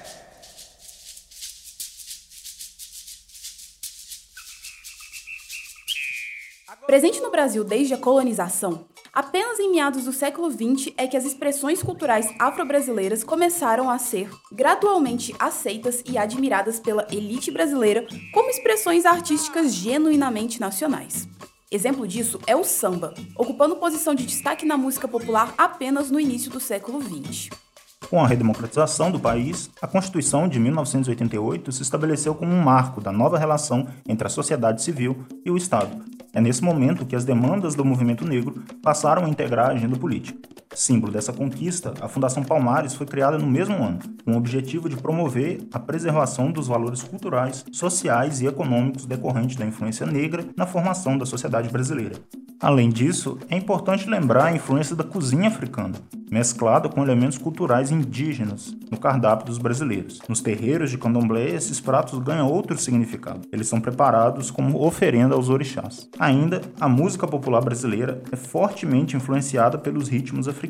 Presente 6.85 7.19
no 7.19 7.31
Brasil 7.31 7.63
desde 7.63 7.95
a 7.95 7.97
colonização, 7.97 8.87
apenas 9.15 9.57
em 9.59 9.71
meados 9.71 10.03
do 10.03 10.11
século 10.11 10.51
XX 10.51 10.93
é 10.97 11.07
que 11.07 11.15
as 11.15 11.23
expressões 11.23 11.81
culturais 11.81 12.27
afro-brasileiras 12.37 13.23
começaram 13.23 13.89
a 13.89 13.97
ser 13.97 14.29
gradualmente 14.51 15.33
aceitas 15.39 16.03
e 16.05 16.17
admiradas 16.17 16.79
pela 16.81 17.07
elite 17.09 17.49
brasileira 17.49 18.05
como 18.33 18.49
expressões 18.49 19.05
artísticas 19.05 19.73
genuinamente 19.73 20.59
nacionais. 20.59 21.27
Exemplo 21.71 22.05
disso 22.05 22.39
é 22.45 22.55
o 22.55 22.63
samba, 22.63 23.13
ocupando 23.37 23.77
posição 23.77 24.13
de 24.13 24.25
destaque 24.25 24.65
na 24.65 24.77
música 24.77 25.07
popular 25.07 25.53
apenas 25.57 26.11
no 26.11 26.19
início 26.19 26.51
do 26.51 26.59
século 26.59 27.01
XX. 27.01 27.64
Com 28.09 28.23
a 28.23 28.27
redemocratização 28.27 29.09
do 29.09 29.19
país, 29.19 29.69
a 29.81 29.87
Constituição 29.87 30.47
de 30.47 30.59
1988 30.59 31.71
se 31.71 31.81
estabeleceu 31.81 32.35
como 32.35 32.53
um 32.53 32.61
marco 32.61 33.01
da 33.01 33.11
nova 33.11 33.37
relação 33.37 33.87
entre 34.07 34.27
a 34.27 34.29
sociedade 34.29 34.81
civil 34.81 35.25
e 35.43 35.49
o 35.49 35.57
Estado. 35.57 36.03
É 36.33 36.39
nesse 36.39 36.63
momento 36.63 37.05
que 37.05 37.15
as 37.15 37.25
demandas 37.25 37.75
do 37.75 37.85
movimento 37.85 38.25
negro 38.25 38.63
passaram 38.83 39.25
a 39.25 39.29
integrar 39.29 39.69
a 39.69 39.73
agenda 39.73 39.97
política. 39.97 40.37
Símbolo 40.75 41.13
dessa 41.13 41.31
conquista, 41.31 41.93
a 42.01 42.09
Fundação 42.09 42.43
Palmares 42.43 42.93
foi 42.93 43.07
criada 43.07 43.37
no 43.37 43.47
mesmo 43.47 43.81
ano, 43.81 43.99
com 44.25 44.33
o 44.33 44.37
objetivo 44.37 44.89
de 44.89 44.97
promover 44.97 45.65
a 45.73 45.79
preservação 45.79 46.51
dos 46.51 46.67
valores 46.67 47.01
culturais, 47.01 47.65
sociais 47.71 48.41
e 48.41 48.45
econômicos 48.45 49.05
decorrentes 49.05 49.55
da 49.55 49.65
influência 49.65 50.05
negra 50.05 50.45
na 50.55 50.65
formação 50.65 51.17
da 51.17 51.25
sociedade 51.25 51.69
brasileira. 51.69 52.17
Além 52.59 52.89
disso, 52.89 53.37
é 53.49 53.57
importante 53.57 54.09
lembrar 54.09 54.45
a 54.45 54.55
influência 54.55 54.95
da 54.95 55.03
cozinha 55.03 55.49
africana, 55.49 55.95
mesclada 56.31 56.89
com 56.89 57.03
elementos 57.03 57.37
culturais 57.37 57.91
indígenas 57.91 58.75
no 58.89 58.97
cardápio 58.97 59.45
dos 59.45 59.57
brasileiros. 59.57 60.19
Nos 60.27 60.41
terreiros 60.41 60.89
de 60.89 60.97
candomblé, 60.97 61.49
esses 61.49 61.79
pratos 61.79 62.17
ganham 62.19 62.49
outro 62.49 62.77
significado. 62.77 63.41
Eles 63.51 63.67
são 63.67 63.81
preparados 63.81 64.51
como 64.51 64.83
oferenda 64.85 65.35
aos 65.35 65.49
orixás. 65.49 66.09
Ainda, 66.17 66.61
a 66.79 66.87
música 66.87 67.27
popular 67.27 67.61
brasileira 67.61 68.23
é 68.31 68.35
fortemente 68.35 69.17
influenciada 69.17 69.77
pelos 69.77 70.07
ritmos 70.07 70.47
africanos. 70.47 70.64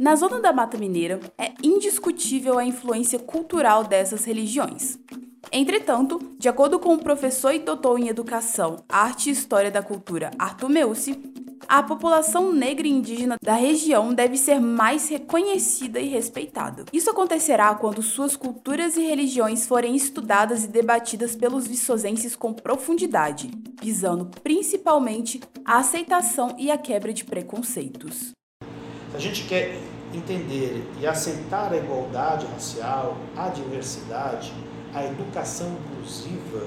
Na 0.00 0.16
zona 0.16 0.40
da 0.40 0.52
Mata 0.52 0.78
Mineira, 0.78 1.20
é 1.38 1.52
indiscutível 1.62 2.58
a 2.58 2.64
influência 2.64 3.18
cultural 3.18 3.84
dessas 3.84 4.24
religiões. 4.24 4.98
Entretanto, 5.52 6.18
de 6.38 6.48
acordo 6.48 6.78
com 6.78 6.94
o 6.94 7.02
professor 7.02 7.52
e 7.52 7.58
doutor 7.58 7.98
em 7.98 8.08
Educação, 8.08 8.82
Arte 8.88 9.28
e 9.28 9.32
História 9.32 9.70
da 9.70 9.82
Cultura 9.82 10.30
Arthur 10.38 10.70
Meucci, 10.70 11.32
a 11.68 11.82
população 11.82 12.52
negra 12.52 12.86
e 12.86 12.90
indígena 12.90 13.36
da 13.42 13.54
região 13.54 14.12
deve 14.12 14.36
ser 14.36 14.60
mais 14.60 15.08
reconhecida 15.08 16.00
e 16.00 16.08
respeitada. 16.08 16.84
Isso 16.92 17.10
acontecerá 17.10 17.74
quando 17.74 18.02
suas 18.02 18.36
culturas 18.36 18.96
e 18.96 19.02
religiões 19.02 19.66
forem 19.66 19.94
estudadas 19.94 20.64
e 20.64 20.68
debatidas 20.68 21.36
pelos 21.36 21.66
viçosenses 21.66 22.34
com 22.34 22.52
profundidade, 22.52 23.50
visando 23.80 24.30
principalmente 24.42 25.40
a 25.64 25.78
aceitação 25.78 26.54
e 26.58 26.70
a 26.70 26.76
quebra 26.76 27.12
de 27.12 27.24
preconceitos. 27.24 28.32
Se 29.12 29.16
a 29.18 29.20
gente 29.20 29.44
quer 29.44 29.78
entender 30.14 30.82
e 30.98 31.06
aceitar 31.06 31.70
a 31.70 31.76
igualdade 31.76 32.46
racial, 32.46 33.18
a 33.36 33.48
diversidade, 33.50 34.54
a 34.94 35.04
educação 35.04 35.76
inclusiva, 35.84 36.66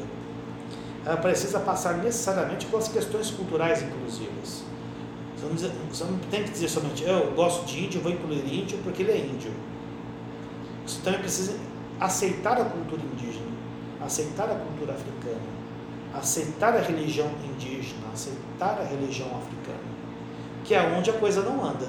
ela 1.04 1.18
precisa 1.18 1.60
passar 1.60 1.98
necessariamente 1.98 2.68
pelas 2.68 2.88
questões 2.88 3.32
culturais 3.32 3.82
inclusivas. 3.82 4.64
Você 5.90 6.04
não, 6.04 6.20
tem 6.32 6.44
que 6.44 6.52
dizer 6.52 6.70
somente 6.70 7.04
eu 7.04 7.32
gosto 7.34 7.66
de 7.66 7.84
índio, 7.84 8.02
vou 8.02 8.12
incluir 8.12 8.62
índio 8.62 8.78
porque 8.84 9.02
ele 9.02 9.12
é 9.12 9.18
índio. 9.18 9.52
Você 10.86 11.02
também 11.02 11.20
precisa 11.20 11.58
aceitar 12.00 12.62
a 12.62 12.66
cultura 12.66 13.02
indígena, 13.02 13.48
aceitar 14.02 14.52
a 14.52 14.56
cultura 14.56 14.94
africana, 14.94 15.48
aceitar 16.14 16.75
a 16.75 16.80
religião 16.80 17.30
indígena, 17.44 18.08
aceitar 18.14 18.80
a 18.80 18.84
religião 18.84 19.28
africana, 19.36 19.84
que 20.64 20.75
é 20.75 20.82
onde 20.96 21.10
a 21.10 21.14
coisa 21.14 21.42
não 21.42 21.64
anda. 21.64 21.88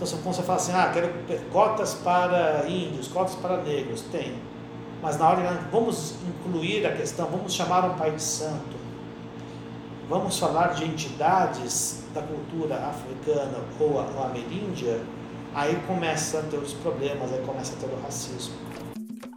Então, 0.00 0.06
quando 0.22 0.36
você 0.36 0.42
fala 0.42 0.58
assim, 0.58 0.72
ah, 0.72 0.90
quero 0.94 1.12
cotas 1.50 1.94
para 1.94 2.64
índios, 2.68 3.08
cotas 3.08 3.34
para 3.34 3.56
negros, 3.58 4.02
tem 4.12 4.36
mas 5.02 5.18
na 5.18 5.28
hora 5.28 5.42
de 5.42 5.70
vamos 5.70 6.16
incluir 6.26 6.86
a 6.86 6.92
questão, 6.92 7.26
vamos 7.26 7.52
chamar 7.52 7.84
um 7.84 7.94
pai 7.94 8.10
de 8.10 8.22
santo, 8.22 8.76
vamos 10.08 10.38
falar 10.38 10.68
de 10.74 10.84
entidades 10.84 12.02
da 12.12 12.22
cultura 12.22 12.76
africana 12.76 13.58
ou, 13.78 13.92
ou 13.94 14.24
ameríndia, 14.24 15.00
aí 15.54 15.76
começa 15.86 16.40
a 16.40 16.42
ter 16.42 16.56
os 16.56 16.72
problemas, 16.74 17.32
aí 17.32 17.40
começa 17.44 17.74
a 17.74 17.76
ter 17.76 17.86
o 17.86 18.02
racismo. 18.02 18.54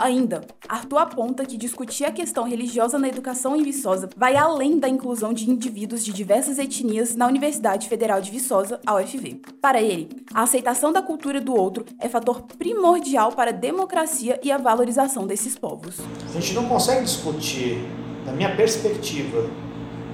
Ainda, 0.01 0.41
Arthur 0.67 0.98
aponta 0.98 1.46
que 1.46 1.55
discutir 1.55 2.05
a 2.05 2.12
questão 2.12 2.43
religiosa 2.43 2.98
na 2.98 3.08
educação 3.08 3.55
em 3.55 3.62
Viçosa 3.62 4.10
vai 4.17 4.36
além 4.36 4.79
da 4.79 4.89
inclusão 4.89 5.31
de 5.31 5.48
indivíduos 5.48 6.03
de 6.03 6.12
diversas 6.12 6.58
etnias 6.58 7.15
na 7.15 7.27
Universidade 7.27 7.88
Federal 7.88 8.20
de 8.20 8.31
Viçosa, 8.31 8.79
a 8.84 8.96
UFV. 8.96 9.41
Para 9.62 9.79
ele, 9.79 10.10
a 10.34 10.41
aceitação 10.41 10.91
da 10.91 11.03
cultura 11.03 11.39
do 11.39 11.55
outro 11.55 11.86
é 12.00 12.10
fator 12.10 12.41
primordial 12.58 13.34
para 13.34 13.51
a 13.51 13.53
democracia 13.53 14.39
e 14.41 14.51
a 14.51 14.58
valorização 14.58 15.27
desses 15.27 15.55
povos. 15.55 16.00
A 16.27 16.34
gente 16.34 16.55
não 16.55 16.67
consegue 16.67 17.03
discutir, 17.03 17.88
da 18.25 18.31
minha 18.31 18.55
perspectiva, 18.55 19.48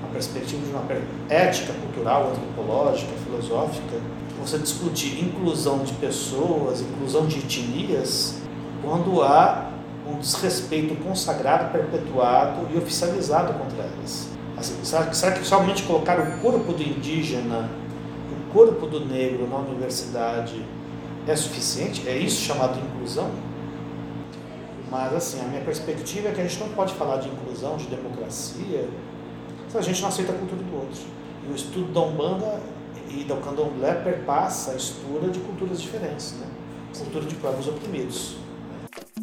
a 0.04 0.08
perspectiva 0.12 0.66
de 0.66 0.70
uma 0.70 0.84
ética, 1.30 1.72
cultural, 1.72 2.32
antropológica, 2.32 3.14
filosófica, 3.24 4.02
você 4.38 4.58
discutir 4.58 5.24
inclusão 5.24 5.80
de 5.86 5.94
pessoas, 5.94 6.82
inclusão 6.82 7.26
de 7.26 7.40
etnias, 7.40 8.36
quando 8.84 9.22
há 9.22 9.77
um 10.08 10.20
desrespeito 10.20 10.96
consagrado, 11.04 11.72
perpetuado 11.72 12.68
e 12.74 12.78
oficializado 12.78 13.54
contra 13.54 13.84
elas. 13.84 14.30
Assim, 14.56 14.76
será, 14.84 15.06
que 15.06 15.46
somente 15.46 15.84
colocar 15.84 16.20
o 16.20 16.40
corpo 16.40 16.74
do 16.74 16.82
indígena, 16.82 17.70
o 18.32 18.52
corpo 18.52 18.88
do 18.88 19.06
negro 19.06 19.48
na 19.48 19.58
universidade 19.58 20.66
é 21.28 21.36
suficiente? 21.36 22.08
É 22.08 22.18
isso 22.18 22.42
chamado 22.42 22.80
inclusão? 22.80 23.30
Mas 24.90 25.14
assim, 25.14 25.42
a 25.42 25.44
minha 25.44 25.62
perspectiva 25.62 26.30
é 26.30 26.32
que 26.32 26.42
a 26.42 26.44
gente 26.44 26.60
não 26.60 26.70
pode 26.70 26.94
falar 26.94 27.18
de 27.18 27.28
inclusão, 27.28 27.76
de 27.76 27.86
democracia, 27.88 28.88
se 29.68 29.78
a 29.78 29.82
gente 29.82 30.02
não 30.02 30.10
aceita 30.10 30.32
a 30.32 30.36
cultura 30.36 30.64
do 30.64 30.76
outro. 30.76 31.02
E 31.46 31.52
o 31.52 31.56
estudo 31.56 31.92
da 31.92 32.02
Umbanda 32.02 32.60
e 33.10 33.24
do 33.24 33.36
Candomblé 33.38 33.94
perpassa 33.96 34.72
a 34.72 34.76
estudo 34.76 35.30
de 35.30 35.40
culturas 35.40 35.82
diferentes, 35.82 36.34
né? 36.40 36.48
cultura 36.98 37.26
de 37.26 37.36
povos 37.36 37.68
oprimidos. 37.68 38.38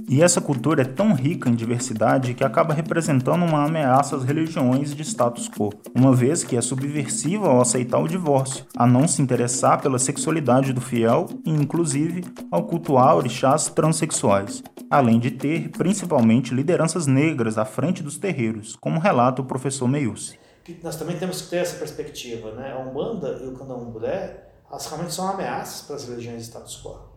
E 0.08 0.22
essa 0.22 0.40
cultura 0.40 0.82
é 0.82 0.84
tão 0.84 1.14
rica 1.14 1.48
em 1.48 1.54
diversidade 1.54 2.34
que 2.34 2.44
acaba 2.44 2.74
representando 2.74 3.44
uma 3.44 3.64
ameaça 3.64 4.16
às 4.16 4.22
religiões 4.22 4.94
de 4.94 5.02
status 5.02 5.48
quo, 5.48 5.72
uma 5.94 6.14
vez 6.14 6.44
que 6.44 6.56
é 6.56 6.60
subversiva 6.60 7.48
ao 7.48 7.60
aceitar 7.60 7.98
o 7.98 8.08
divórcio, 8.08 8.66
a 8.76 8.86
não 8.86 9.08
se 9.08 9.22
interessar 9.22 9.80
pela 9.80 9.98
sexualidade 9.98 10.72
do 10.72 10.80
fiel 10.80 11.26
e, 11.44 11.50
inclusive, 11.50 12.24
ao 12.50 12.64
cultuar 12.64 13.16
orixás 13.16 13.68
transexuais, 13.68 14.62
além 14.90 15.18
de 15.18 15.30
ter, 15.30 15.70
principalmente, 15.70 16.54
lideranças 16.54 17.06
negras 17.06 17.56
à 17.56 17.64
frente 17.64 18.02
dos 18.02 18.18
terreiros, 18.18 18.76
como 18.76 19.00
relata 19.00 19.42
o 19.42 19.46
professor 19.46 19.88
Meiusi. 19.88 20.38
Nós 20.82 20.96
também 20.96 21.18
temos 21.18 21.42
que 21.42 21.50
ter 21.50 21.56
essa 21.58 21.76
perspectiva, 21.76 22.52
né? 22.52 22.72
A 22.72 22.78
Umbanda 22.78 23.40
e 23.42 23.48
o 23.48 23.52
Candomblé, 23.52 24.44
elas 24.70 24.86
realmente 24.86 25.12
são 25.12 25.28
ameaças 25.28 25.82
para 25.82 25.96
as 25.96 26.08
religiões 26.08 26.38
de 26.38 26.44
status 26.44 26.80
quo 26.82 27.13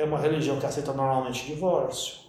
é 0.00 0.04
uma 0.04 0.18
religião 0.18 0.58
que 0.58 0.64
aceita 0.64 0.94
normalmente 0.94 1.46
divórcio, 1.46 2.20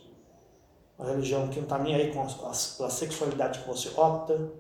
uma 1.00 1.10
religião 1.10 1.48
que 1.48 1.56
não 1.56 1.64
está 1.64 1.78
nem 1.78 1.96
aí 1.96 2.14
com 2.14 2.22
a, 2.22 2.90
sexualidade 2.90 3.60
que 3.60 3.68
você 3.68 3.90
opta. 3.98 4.52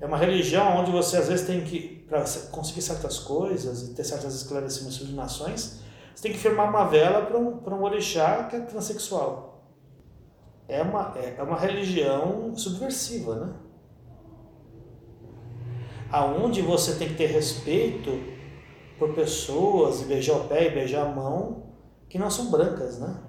É 0.00 0.06
uma 0.06 0.18
religião 0.18 0.76
onde 0.76 0.90
você 0.90 1.18
às 1.18 1.28
vezes 1.28 1.46
tem 1.46 1.62
que, 1.62 2.04
para 2.08 2.24
conseguir 2.50 2.82
certas 2.82 3.20
coisas 3.20 3.88
e 3.88 3.94
ter 3.94 4.04
certas 4.04 4.34
esclarecimentos 4.34 4.96
sobre 4.98 5.14
nações, 5.14 5.80
você 6.14 6.22
tem 6.24 6.32
que 6.32 6.38
firmar 6.38 6.68
uma 6.68 6.84
vela 6.84 7.24
para 7.24 7.38
um, 7.38 7.62
um 7.64 7.82
orixá 7.84 8.44
que 8.44 8.56
é 8.56 8.60
transexual. 8.60 9.64
É 10.68 10.82
uma, 10.82 11.14
é, 11.16 11.36
é 11.38 11.42
uma 11.42 11.56
religião 11.56 12.54
subversiva, 12.56 13.36
né? 13.36 13.54
aonde 16.10 16.60
você 16.60 16.96
tem 16.96 17.08
que 17.08 17.14
ter 17.14 17.26
respeito 17.26 18.10
por 18.98 19.14
pessoas 19.14 20.02
e 20.02 20.06
beijar 20.06 20.36
o 20.36 20.48
pé 20.48 20.66
e 20.66 20.70
beijar 20.70 21.06
a 21.06 21.08
mão 21.08 21.65
que 22.08 22.18
não 22.18 22.30
são 22.30 22.50
brancas, 22.50 22.98
né? 22.98 23.22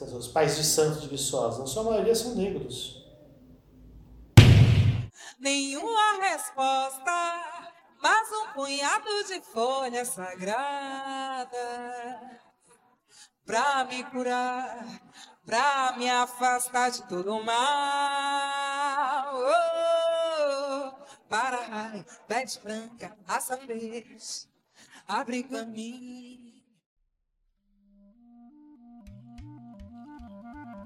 Os 0.00 0.28
pais 0.28 0.56
de 0.56 0.64
santos 0.64 1.02
de 1.02 1.08
Viçosa, 1.08 1.58
na 1.58 1.66
sua 1.66 1.82
maioria 1.82 2.14
são 2.14 2.34
negros. 2.36 3.04
Nenhuma 5.40 6.20
resposta, 6.20 7.72
mas 8.00 8.28
um 8.32 8.52
punhado 8.54 9.24
de 9.26 9.40
folha 9.40 10.04
sagrada 10.04 11.58
pra 13.44 13.84
me 13.84 14.04
curar, 14.04 14.86
pra 15.44 15.94
me 15.96 16.08
afastar 16.08 16.90
de 16.90 17.02
todo 17.08 17.42
mal. 17.42 19.34
Oh, 19.34 20.92
para 21.28 21.60
raio, 21.62 22.04
pede 22.26 22.60
branca, 22.60 23.16
raça 23.26 23.56
fez, 23.56 24.48
abre 25.08 25.42
caminho. 25.42 26.57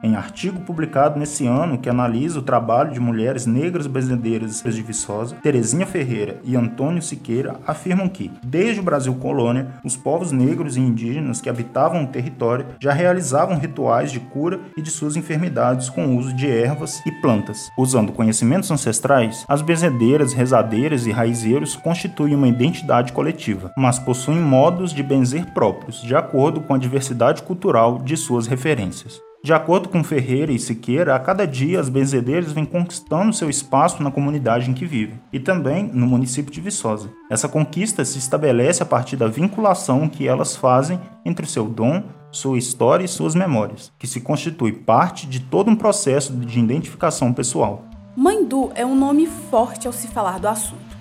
Em 0.03 0.17
artigo 0.17 0.59
publicado 0.63 1.17
nesse 1.17 1.47
ano 1.47 1.79
que 1.79 1.89
analisa 1.89 2.41
o 2.41 2.43
trabalho 2.43 2.93
de 2.93 2.99
mulheres 2.99 3.47
negras 3.47 3.87
brasileiras 3.87 4.61
de 4.61 4.83
Viçosa, 4.83 5.37
Terezinha 5.37 5.87
Ferreira 5.87 6.41
e 6.43 6.57
Antônio 6.57 7.01
Siqueira 7.01 7.61
afirmam 7.65 8.09
que, 8.09 8.29
desde 8.43 8.81
o 8.81 8.83
Brasil 8.83 9.15
colônia, 9.15 9.69
os 9.85 9.97
povos 9.97 10.33
negros 10.33 10.77
e 10.77 10.81
indígenas 10.81 11.41
que 11.41 11.49
habitavam 11.49 12.03
o 12.03 12.09
território 12.09 12.67
já 12.81 12.93
realizavam 12.93 13.59
rituais 13.59 14.11
de 14.11 14.19
cura 14.19 14.59
e 14.77 14.83
de 14.83 14.91
suas 14.91 15.15
enfermidades 15.15 15.89
com 15.89 16.05
o 16.05 16.19
uso 16.19 16.35
de 16.35 16.51
ervas 16.51 17.01
e 17.07 17.13
plantas. 17.21 17.71
Usando 17.79 18.11
conhecimentos 18.11 18.73
ancestrais, 18.73 19.45
as 19.49 19.63
benzedeiras, 19.63 20.33
rezadeiras 20.33 21.07
e 21.07 21.13
raizeiros 21.13 21.77
constituem 21.77 22.35
uma 22.35 22.49
identidade 22.49 23.13
coletiva, 23.13 23.73
mas 23.77 24.01
possuem 24.01 24.41
modos 24.41 24.93
de 24.93 25.03
benzer 25.03 25.47
próprios, 25.53 26.03
de 26.03 26.17
acordo 26.17 26.61
com 26.61 26.75
a 26.75 26.79
diversidade 26.79 27.43
cultural 27.43 28.01
de 28.01 28.17
suas 28.17 28.49
referências. 28.49 29.21
De 29.45 29.53
acordo 29.53 29.89
com 29.89 30.05
Ferreira 30.05 30.53
e 30.53 30.59
Siqueira, 30.59 31.17
a 31.17 31.19
cada 31.19 31.45
dia 31.45 31.81
as 31.81 31.89
benzedeiras 31.89 32.53
vêm 32.53 32.65
conquistando 32.65 33.33
seu 33.33 33.51
espaço 33.51 34.01
na 34.01 34.09
comunidade 34.09 34.71
em 34.71 34.73
que 34.73 34.87
vivem, 34.87 35.21
e 35.33 35.41
também 35.41 35.91
no 35.93 36.07
município 36.07 36.53
de 36.53 36.61
Viçosa. 36.61 37.11
Essa 37.29 37.49
conquista 37.49 38.05
se 38.05 38.19
estabelece 38.19 38.85
a 38.85 38.87
partir 38.87 39.17
da 39.17 39.27
vinculação 39.27 40.09
que 40.09 40.29
elas 40.29 40.55
fazem 40.55 41.01
entre 41.25 41.45
o 41.45 41.49
seu 41.49 41.65
dom, 41.65 42.05
sua 42.31 42.57
história 42.57 43.05
e 43.05 43.09
suas 43.09 43.35
memórias, 43.35 43.93
que 43.99 44.07
se 44.07 44.21
constitui 44.21 44.73
parte 44.73 45.27
de 45.27 45.41
todo 45.41 45.69
um 45.69 45.77
processo 45.77 46.33
de 46.33 46.61
identificação 46.61 47.33
pessoal. 47.33 47.83
Mandu 48.17 48.71
é 48.77 48.87
um 48.87 48.95
nome 48.95 49.27
forte 49.27 49.89
ao 49.89 49.93
se 49.93 50.07
falar 50.07 50.39
do 50.39 50.47
assunto. 50.47 50.97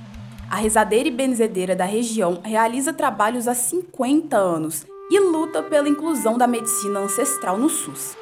A 0.49 0.55
rezadeira 0.55 1.07
e 1.07 1.11
benzedeira 1.11 1.75
da 1.75 1.85
região 1.85 2.39
realiza 2.43 2.91
trabalhos 2.91 3.47
há 3.47 3.53
50 3.53 4.35
anos 4.35 4.83
e 5.11 5.19
luta 5.19 5.61
pela 5.61 5.87
inclusão 5.87 6.39
da 6.39 6.47
medicina 6.47 7.01
ancestral 7.01 7.59
no 7.59 7.69
SUS. 7.69 8.17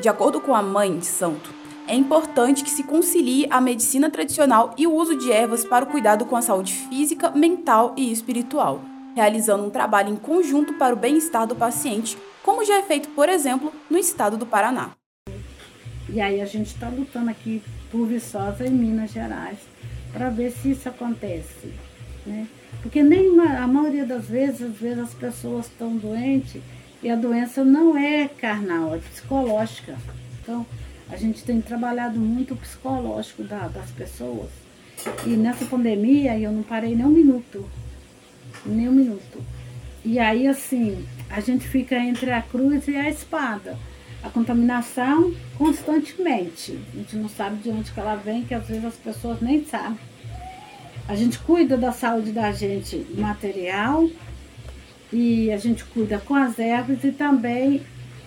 De 0.00 0.08
acordo 0.08 0.40
com 0.40 0.54
a 0.56 0.60
mãe 0.60 0.98
de 0.98 1.06
santo, 1.06 1.54
é 1.86 1.94
importante 1.94 2.64
que 2.64 2.70
se 2.70 2.82
concilie 2.82 3.46
a 3.48 3.60
medicina 3.60 4.10
tradicional 4.10 4.74
e 4.76 4.88
o 4.88 4.92
uso 4.92 5.16
de 5.16 5.30
ervas 5.30 5.64
para 5.64 5.84
o 5.84 5.88
cuidado 5.88 6.24
com 6.24 6.34
a 6.34 6.42
saúde 6.42 6.72
física, 6.72 7.30
mental 7.30 7.94
e 7.96 8.10
espiritual, 8.10 8.82
realizando 9.14 9.64
um 9.64 9.70
trabalho 9.70 10.12
em 10.12 10.16
conjunto 10.16 10.74
para 10.74 10.94
o 10.94 10.98
bem-estar 10.98 11.46
do 11.46 11.54
paciente, 11.54 12.18
como 12.42 12.64
já 12.64 12.78
é 12.78 12.82
feito, 12.82 13.08
por 13.10 13.28
exemplo, 13.28 13.72
no 13.88 13.96
estado 13.96 14.36
do 14.36 14.44
Paraná. 14.44 14.90
E 16.08 16.20
aí 16.20 16.40
a 16.40 16.46
gente 16.46 16.74
está 16.74 16.88
lutando 16.88 17.30
aqui 17.30 17.62
por 17.90 18.04
Viçosa 18.04 18.66
em 18.66 18.70
Minas 18.70 19.12
Gerais 19.12 19.58
para 20.12 20.28
ver 20.28 20.50
se 20.50 20.72
isso 20.72 20.88
acontece, 20.88 21.72
né? 22.26 22.48
Porque 22.82 23.00
nem 23.00 23.38
a 23.40 23.66
maioria 23.68 24.04
das 24.04 24.24
vezes, 24.24 24.60
às 24.60 24.76
vezes 24.76 24.98
as 24.98 25.14
pessoas 25.14 25.66
estão 25.66 25.96
doentes 25.96 26.60
e 27.04 27.10
a 27.10 27.16
doença 27.16 27.62
não 27.62 27.94
é 27.98 28.26
carnal, 28.26 28.94
é 28.94 28.98
psicológica. 28.98 29.94
Então, 30.40 30.64
a 31.10 31.16
gente 31.16 31.44
tem 31.44 31.60
trabalhado 31.60 32.18
muito 32.18 32.54
o 32.54 32.56
psicológico 32.56 33.44
da, 33.44 33.68
das 33.68 33.90
pessoas. 33.90 34.48
E 35.26 35.36
nessa 35.36 35.66
pandemia 35.66 36.38
eu 36.38 36.50
não 36.50 36.62
parei 36.62 36.96
nem 36.96 37.04
um 37.04 37.10
minuto. 37.10 37.68
Nem 38.64 38.88
um 38.88 38.92
minuto. 38.92 39.38
E 40.02 40.18
aí, 40.18 40.46
assim, 40.48 41.06
a 41.28 41.40
gente 41.40 41.68
fica 41.68 41.94
entre 41.94 42.32
a 42.32 42.40
cruz 42.40 42.88
e 42.88 42.96
a 42.96 43.10
espada. 43.10 43.76
A 44.22 44.30
contaminação 44.30 45.30
constantemente. 45.58 46.78
A 46.94 46.96
gente 46.96 47.16
não 47.16 47.28
sabe 47.28 47.56
de 47.56 47.68
onde 47.68 47.92
ela 47.94 48.14
vem, 48.14 48.44
que 48.44 48.54
às 48.54 48.66
vezes 48.66 48.84
as 48.86 48.96
pessoas 48.96 49.42
nem 49.42 49.62
sabem. 49.62 49.98
A 51.06 51.14
gente 51.14 51.38
cuida 51.40 51.76
da 51.76 51.92
saúde 51.92 52.32
da 52.32 52.50
gente 52.50 53.06
material, 53.14 54.08
e 55.14 55.52
a 55.52 55.56
gente 55.56 55.84
cuida 55.84 56.18
com 56.18 56.34
as 56.34 56.58
ervas 56.58 57.04
e 57.04 57.12
também 57.12 57.82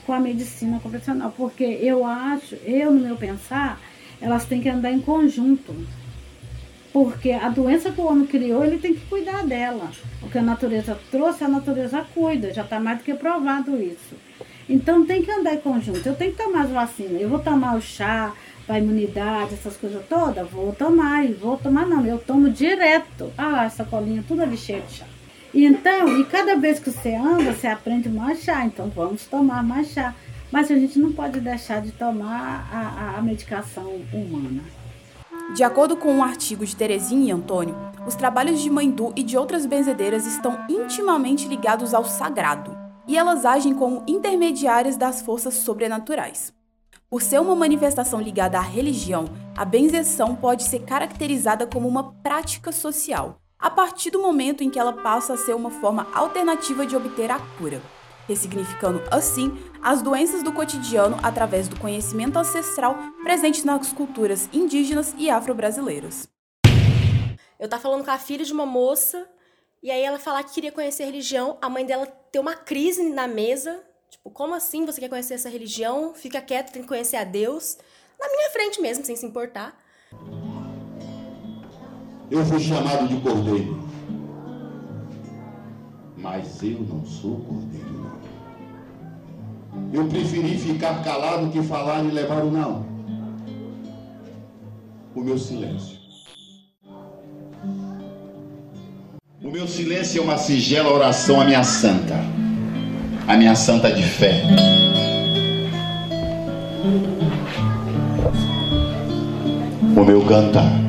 com 0.05 0.13
a 0.13 0.21
medicina 0.21 0.79
convencional, 0.79 1.33
porque 1.35 1.65
eu 1.65 2.05
acho, 2.05 2.55
eu 2.63 2.93
no 2.93 3.01
meu 3.01 3.17
pensar, 3.17 3.77
elas 4.21 4.45
têm 4.45 4.61
que 4.61 4.69
andar 4.69 4.89
em 4.89 5.01
conjunto. 5.01 5.75
Porque 6.93 7.31
a 7.31 7.49
doença 7.49 7.91
que 7.91 7.99
o 7.99 8.05
homem 8.05 8.25
criou, 8.25 8.63
ele 8.63 8.77
tem 8.77 8.93
que 8.93 9.05
cuidar 9.07 9.45
dela. 9.45 9.91
O 10.23 10.29
que 10.29 10.37
a 10.37 10.41
natureza 10.41 10.97
trouxe, 11.11 11.43
a 11.43 11.49
natureza 11.49 12.05
cuida, 12.13 12.53
já 12.53 12.63
está 12.63 12.79
mais 12.79 12.99
do 12.99 13.03
que 13.03 13.13
provado 13.13 13.75
isso. 13.81 14.15
Então 14.69 15.05
tem 15.05 15.21
que 15.21 15.29
andar 15.29 15.55
em 15.55 15.59
conjunto. 15.59 16.07
Eu 16.07 16.15
tenho 16.15 16.31
que 16.31 16.41
tomar 16.41 16.63
as 16.63 16.69
vacinas. 16.69 17.21
Eu 17.21 17.27
vou 17.27 17.39
tomar 17.39 17.75
o 17.75 17.81
chá 17.81 18.33
para 18.65 18.79
imunidade, 18.79 19.55
essas 19.55 19.75
coisas 19.75 20.01
todas, 20.07 20.49
vou 20.49 20.71
tomar. 20.73 21.25
E 21.25 21.33
vou 21.33 21.57
tomar 21.57 21.85
não, 21.85 22.05
eu 22.05 22.17
tomo 22.17 22.49
direto. 22.49 23.29
Ah, 23.37 23.65
essa 23.65 23.83
colinha 23.83 24.23
tudo 24.25 24.41
ali 24.41 24.55
cheia 24.55 24.81
de 24.81 24.93
chá. 24.93 25.05
Então, 25.53 26.19
e 26.19 26.25
cada 26.25 26.55
vez 26.55 26.79
que 26.79 26.91
você 26.91 27.15
anda, 27.15 27.53
você 27.53 27.67
aprende 27.67 28.09
mais 28.09 28.39
chá. 28.39 28.65
Então, 28.65 28.89
vamos 28.89 29.25
tomar 29.25 29.63
mais 29.63 29.87
chá. 29.87 30.13
Mas 30.51 30.71
a 30.71 30.75
gente 30.75 30.97
não 30.99 31.11
pode 31.11 31.39
deixar 31.39 31.81
de 31.81 31.91
tomar 31.91 32.69
a, 32.71 33.17
a 33.17 33.21
medicação 33.21 33.89
humana. 34.13 34.61
De 35.55 35.63
acordo 35.63 35.95
com 35.95 36.11
um 36.13 36.23
artigo 36.23 36.65
de 36.65 36.75
Terezinha 36.75 37.29
e 37.29 37.31
Antônio, 37.31 37.75
os 38.05 38.15
trabalhos 38.15 38.59
de 38.59 38.69
Mandu 38.69 39.13
e 39.15 39.23
de 39.23 39.37
outras 39.37 39.65
benzedeiras 39.65 40.25
estão 40.25 40.65
intimamente 40.69 41.47
ligados 41.47 41.93
ao 41.93 42.03
sagrado, 42.03 42.77
e 43.07 43.17
elas 43.17 43.45
agem 43.45 43.73
como 43.73 44.03
intermediárias 44.07 44.97
das 44.97 45.21
forças 45.21 45.53
sobrenaturais. 45.55 46.53
Por 47.09 47.21
ser 47.21 47.39
uma 47.39 47.55
manifestação 47.55 48.19
ligada 48.19 48.57
à 48.57 48.61
religião, 48.61 49.25
a 49.55 49.63
benzeção 49.63 50.35
pode 50.35 50.63
ser 50.63 50.79
caracterizada 50.79 51.65
como 51.65 51.87
uma 51.87 52.11
prática 52.21 52.73
social, 52.73 53.39
a 53.59 53.69
partir 53.69 54.11
do 54.11 54.21
momento 54.21 54.63
em 54.63 54.69
que 54.69 54.79
ela 54.79 54.93
passa 54.93 55.33
a 55.33 55.37
ser 55.37 55.55
uma 55.55 55.71
forma 55.71 56.07
alternativa 56.13 56.85
de 56.85 56.95
obter 56.95 57.31
a 57.31 57.39
cura, 57.57 57.81
ressignificando 58.27 59.01
assim 59.09 59.51
as 59.81 60.01
doenças 60.01 60.43
do 60.43 60.53
cotidiano 60.53 61.17
através 61.23 61.67
do 61.67 61.79
conhecimento 61.79 62.37
ancestral 62.37 62.95
presente 63.23 63.65
nas 63.65 63.91
culturas 63.91 64.47
indígenas 64.53 65.15
e 65.17 65.29
afro-brasileiras. 65.29 66.27
Eu 67.59 67.67
tava 67.67 67.81
falando 67.81 68.05
com 68.05 68.11
a 68.11 68.19
filha 68.19 68.45
de 68.45 68.53
uma 68.53 68.65
moça 68.65 69.27
e 69.81 69.89
aí 69.89 70.01
ela 70.01 70.19
falar 70.19 70.43
que 70.43 70.53
queria 70.53 70.71
conhecer 70.71 71.05
religião, 71.05 71.57
a 71.61 71.69
mãe 71.69 71.85
dela 71.85 72.05
ter 72.05 72.39
uma 72.39 72.53
crise 72.53 73.01
na 73.09 73.27
mesa, 73.27 73.83
tipo, 74.09 74.29
como 74.29 74.53
assim 74.53 74.85
você 74.85 75.01
quer 75.01 75.09
conhecer 75.09 75.33
essa 75.33 75.49
religião? 75.49 76.13
Fica 76.13 76.41
quieto, 76.41 76.71
tem 76.71 76.83
que 76.83 76.87
conhecer 76.87 77.17
a 77.17 77.23
Deus. 77.23 77.77
Na 78.19 78.27
minha 78.29 78.49
frente 78.51 78.81
mesmo, 78.81 79.05
sem 79.05 79.15
se 79.15 79.25
importar 79.25 79.77
eu 82.29 82.45
fui 82.45 82.59
chamado 82.59 83.07
de 83.07 83.15
cordeiro. 83.17 83.79
Mas 86.17 86.61
eu 86.61 86.81
não 86.81 87.05
sou 87.05 87.39
cordeiro, 87.39 87.93
não. 87.93 88.17
Eu 89.93 90.07
preferi 90.07 90.57
ficar 90.57 91.03
calado 91.03 91.49
que 91.49 91.61
falar 91.61 92.03
e 92.03 92.11
levar 92.11 92.43
o 92.43 92.51
não. 92.51 92.85
O 95.15 95.21
meu 95.21 95.37
silêncio. 95.37 95.97
O 99.41 99.49
meu 99.49 99.67
silêncio 99.67 100.19
é 100.19 100.23
uma 100.23 100.37
singela 100.37 100.91
oração 100.91 101.39
à 101.39 101.45
minha 101.45 101.63
santa, 101.63 102.15
à 103.27 103.37
minha 103.37 103.55
santa 103.55 103.89
de 103.91 104.03
fé. 104.03 104.43
O 109.95 110.03
meu 110.03 110.21
cantar 110.25 110.86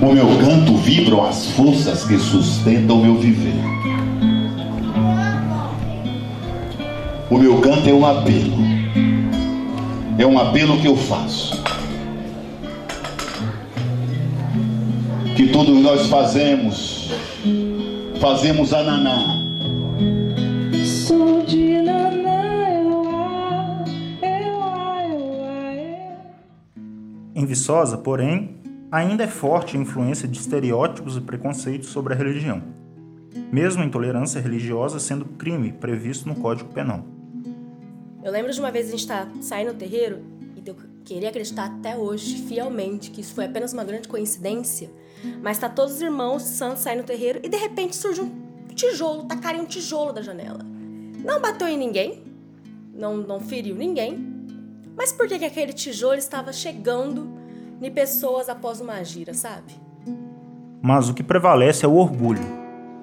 O 0.00 0.12
meu 0.12 0.26
canto 0.38 0.76
vibram 0.76 1.26
as 1.26 1.50
forças 1.50 2.04
que 2.04 2.16
sustentam 2.18 3.00
o 3.00 3.02
meu 3.02 3.16
viver. 3.16 3.54
O 7.28 7.36
meu 7.36 7.60
canto 7.60 7.88
é 7.88 7.92
um 7.92 8.06
apelo. 8.06 8.56
É 10.16 10.24
um 10.24 10.38
apelo 10.38 10.80
que 10.80 10.86
eu 10.86 10.96
faço. 10.96 11.62
Que 15.36 15.48
todos 15.48 15.76
nós 15.82 16.06
fazemos. 16.06 17.10
Fazemos 18.20 18.72
a 18.72 18.84
naná. 18.84 19.36
Sou 20.84 21.42
de 21.42 21.82
naná, 21.82 22.38
Em 27.34 27.44
Viçosa, 27.44 27.98
porém, 27.98 28.57
ainda 28.90 29.24
é 29.24 29.26
forte 29.26 29.76
a 29.76 29.80
influência 29.80 30.26
de 30.26 30.38
estereótipos 30.38 31.16
e 31.16 31.20
preconceitos 31.20 31.88
sobre 31.88 32.14
a 32.14 32.16
religião, 32.16 32.62
mesmo 33.52 33.82
a 33.82 33.86
intolerância 33.86 34.40
religiosa 34.40 34.98
sendo 34.98 35.24
crime 35.24 35.72
previsto 35.72 36.28
no 36.28 36.34
Código 36.34 36.72
Penal. 36.72 37.04
Eu 38.22 38.32
lembro 38.32 38.52
de 38.52 38.58
uma 38.58 38.70
vez 38.70 38.88
a 38.88 38.90
gente 38.90 39.00
estar 39.00 39.26
tá 39.26 39.32
saindo 39.42 39.72
do 39.72 39.78
terreiro 39.78 40.22
e 40.56 40.68
eu 40.68 40.76
queria 41.04 41.28
acreditar 41.28 41.66
até 41.66 41.96
hoje, 41.96 42.42
fielmente, 42.42 43.10
que 43.10 43.20
isso 43.20 43.34
foi 43.34 43.44
apenas 43.44 43.72
uma 43.72 43.84
grande 43.84 44.08
coincidência, 44.08 44.90
mas 45.42 45.58
tá 45.58 45.68
todos 45.68 45.94
os 45.94 46.02
irmãos 46.02 46.42
santos 46.42 46.82
saindo 46.82 47.02
do 47.02 47.06
terreiro 47.06 47.40
e 47.42 47.48
de 47.48 47.56
repente 47.56 47.94
surge 47.94 48.22
um 48.22 48.30
tijolo, 48.74 49.24
tacarem 49.24 49.60
um 49.60 49.66
tijolo 49.66 50.12
da 50.12 50.22
janela. 50.22 50.60
Não 51.24 51.40
bateu 51.40 51.68
em 51.68 51.76
ninguém, 51.76 52.22
não, 52.94 53.18
não 53.18 53.40
feriu 53.40 53.74
ninguém, 53.74 54.26
mas 54.96 55.12
por 55.12 55.28
que, 55.28 55.38
que 55.38 55.44
aquele 55.44 55.72
tijolo 55.72 56.16
estava 56.16 56.52
chegando 56.52 57.37
em 57.80 57.90
pessoas 57.90 58.48
após 58.48 58.80
uma 58.80 59.02
gira, 59.04 59.34
sabe? 59.34 59.74
Mas 60.82 61.08
o 61.08 61.14
que 61.14 61.22
prevalece 61.22 61.84
é 61.84 61.88
o 61.88 61.94
orgulho, 61.94 62.42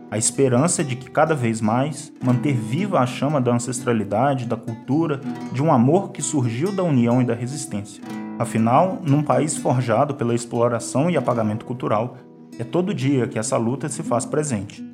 a 0.09 0.17
esperança 0.17 0.83
de 0.83 0.95
que 0.95 1.09
cada 1.09 1.35
vez 1.35 1.59
mais 1.59 2.11
manter 2.23 2.53
viva 2.53 2.99
a 2.99 3.05
chama 3.05 3.41
da 3.41 3.53
ancestralidade, 3.53 4.45
da 4.45 4.55
cultura, 4.55 5.19
de 5.51 5.61
um 5.61 5.71
amor 5.71 6.11
que 6.11 6.21
surgiu 6.21 6.71
da 6.71 6.83
união 6.83 7.21
e 7.21 7.25
da 7.25 7.33
resistência. 7.33 8.03
Afinal, 8.37 8.99
num 9.05 9.23
país 9.23 9.57
forjado 9.57 10.15
pela 10.15 10.35
exploração 10.35 11.09
e 11.09 11.17
apagamento 11.17 11.65
cultural, 11.65 12.17
é 12.57 12.63
todo 12.63 12.93
dia 12.93 13.27
que 13.27 13.39
essa 13.39 13.57
luta 13.57 13.89
se 13.89 14.03
faz 14.03 14.25
presente. 14.25 14.85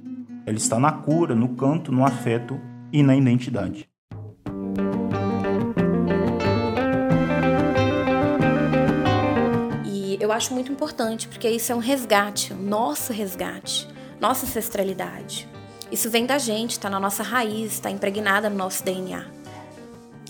Ela 0.45 0.57
está 0.57 0.79
na 0.79 0.91
cura, 0.91 1.35
no 1.35 1.49
canto, 1.49 1.91
no 1.91 2.05
afeto 2.05 2.59
e 2.91 3.03
na 3.03 3.15
identidade. 3.15 3.90
Acho 10.41 10.55
muito 10.55 10.71
importante, 10.71 11.27
porque 11.27 11.47
isso 11.47 11.71
é 11.71 11.75
um 11.75 11.79
resgate, 11.79 12.51
nosso 12.51 13.13
resgate, 13.13 13.87
nossa 14.19 14.47
ancestralidade. 14.47 15.47
Isso 15.91 16.09
vem 16.09 16.25
da 16.25 16.39
gente, 16.39 16.71
está 16.71 16.89
na 16.89 16.99
nossa 16.99 17.21
raiz, 17.21 17.73
está 17.73 17.91
impregnada 17.91 18.49
no 18.49 18.55
nosso 18.55 18.83
DNA. 18.83 19.23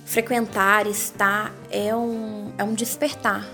Frequentar, 0.04 0.86
estar, 0.86 1.54
é 1.70 1.96
um, 1.96 2.52
é 2.58 2.64
um 2.64 2.74
despertar. 2.74 3.48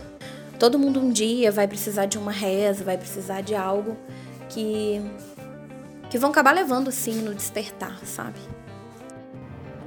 Todo 0.58 0.80
mundo 0.80 1.00
um 1.00 1.12
dia 1.12 1.52
vai 1.52 1.68
precisar 1.68 2.08
de 2.08 2.18
uma 2.18 2.32
reza, 2.32 2.84
vai 2.84 2.98
precisar 2.98 3.42
de 3.42 3.54
algo 3.54 3.96
que, 4.50 5.00
que 6.10 6.18
vão 6.18 6.32
acabar 6.32 6.56
levando, 6.56 6.92
sim, 6.92 7.22
no 7.22 7.36
despertar, 7.36 8.00
sabe? 8.04 8.40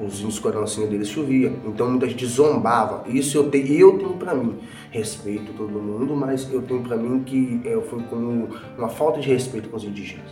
Os 0.00 0.20
índios 0.20 0.76
deles 0.88 1.08
chovia. 1.08 1.52
Então 1.66 1.90
muita 1.90 2.08
gente 2.08 2.24
zombava. 2.26 3.04
Isso 3.08 3.36
eu 3.36 3.50
tenho, 3.50 3.66
eu 3.66 3.98
tenho 3.98 4.14
para 4.14 4.34
mim. 4.34 4.58
Respeito 4.90 5.52
todo 5.52 5.70
mundo, 5.70 6.16
mas 6.16 6.50
eu 6.50 6.62
tenho 6.62 6.82
para 6.82 6.96
mim 6.96 7.22
que 7.22 7.60
eu 7.64 7.82
fui 7.82 8.02
como 8.04 8.48
uma 8.76 8.88
falta 8.88 9.20
de 9.20 9.28
respeito 9.28 9.68
com 9.68 9.76
os 9.76 9.84
indígenas. 9.84 10.26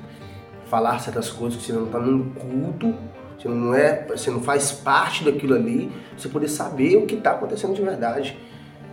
Falar 0.66 0.98
certas 1.00 1.31
coisas 1.31 1.59
que 1.59 1.66
você 1.66 1.72
não 1.72 1.85
está 1.85 1.98
num 1.98 2.31
culto, 2.31 2.94
você 3.38 3.48
não 3.48 3.74
é, 3.74 4.07
você 4.09 4.31
não 4.31 4.40
faz 4.40 4.72
parte 4.72 5.24
daquilo 5.24 5.54
ali, 5.54 5.90
você 6.16 6.28
poder 6.28 6.48
saber 6.48 6.96
o 6.96 7.07
que 7.07 7.14
está 7.14 7.33
acontecendo 7.33 7.74
de 7.74 7.83
verdade. 7.83 8.37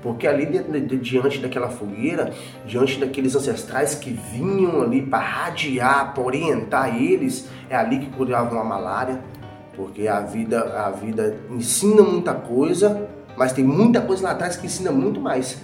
Porque 0.02 0.28
ali 0.28 0.46
diante 1.00 1.40
daquela 1.40 1.68
fogueira, 1.68 2.32
diante 2.64 3.00
daqueles 3.00 3.36
ancestrais 3.36 3.96
que 3.96 4.12
vinham 4.12 4.84
ali 4.84 5.02
para 5.02 5.18
radiar, 5.18 6.14
para 6.14 6.24
orientar 6.24 7.02
eles, 7.02 7.50
é 7.68 7.76
ali 7.76 7.98
que 7.98 8.12
curavam 8.12 8.60
a 8.60 8.64
malária, 8.64 9.20
porque 9.76 10.08
a 10.08 10.22
vida, 10.22 10.62
a 10.86 10.92
vida 10.92 11.38
ensina 11.50 12.02
muita 12.02 12.34
coisa, 12.34 13.08
mas 13.38 13.54
tem 13.54 13.64
muita 13.64 14.02
coisa 14.02 14.24
lá 14.24 14.32
atrás 14.32 14.56
que 14.56 14.66
ensina 14.66 14.92
muito 14.92 15.20
mais. 15.20 15.58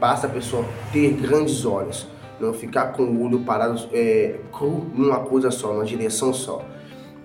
Basta 0.00 0.26
a 0.26 0.30
pessoa 0.30 0.64
ter 0.92 1.10
grandes 1.12 1.64
olhos, 1.64 2.08
não 2.40 2.52
ficar 2.52 2.92
com 2.92 3.04
o 3.04 3.24
olho 3.24 3.40
parado 3.40 3.80
é, 3.92 4.40
cru 4.52 4.86
numa 4.94 5.20
coisa 5.20 5.50
só, 5.50 5.72
numa 5.72 5.84
direção 5.84 6.32
só. 6.32 6.64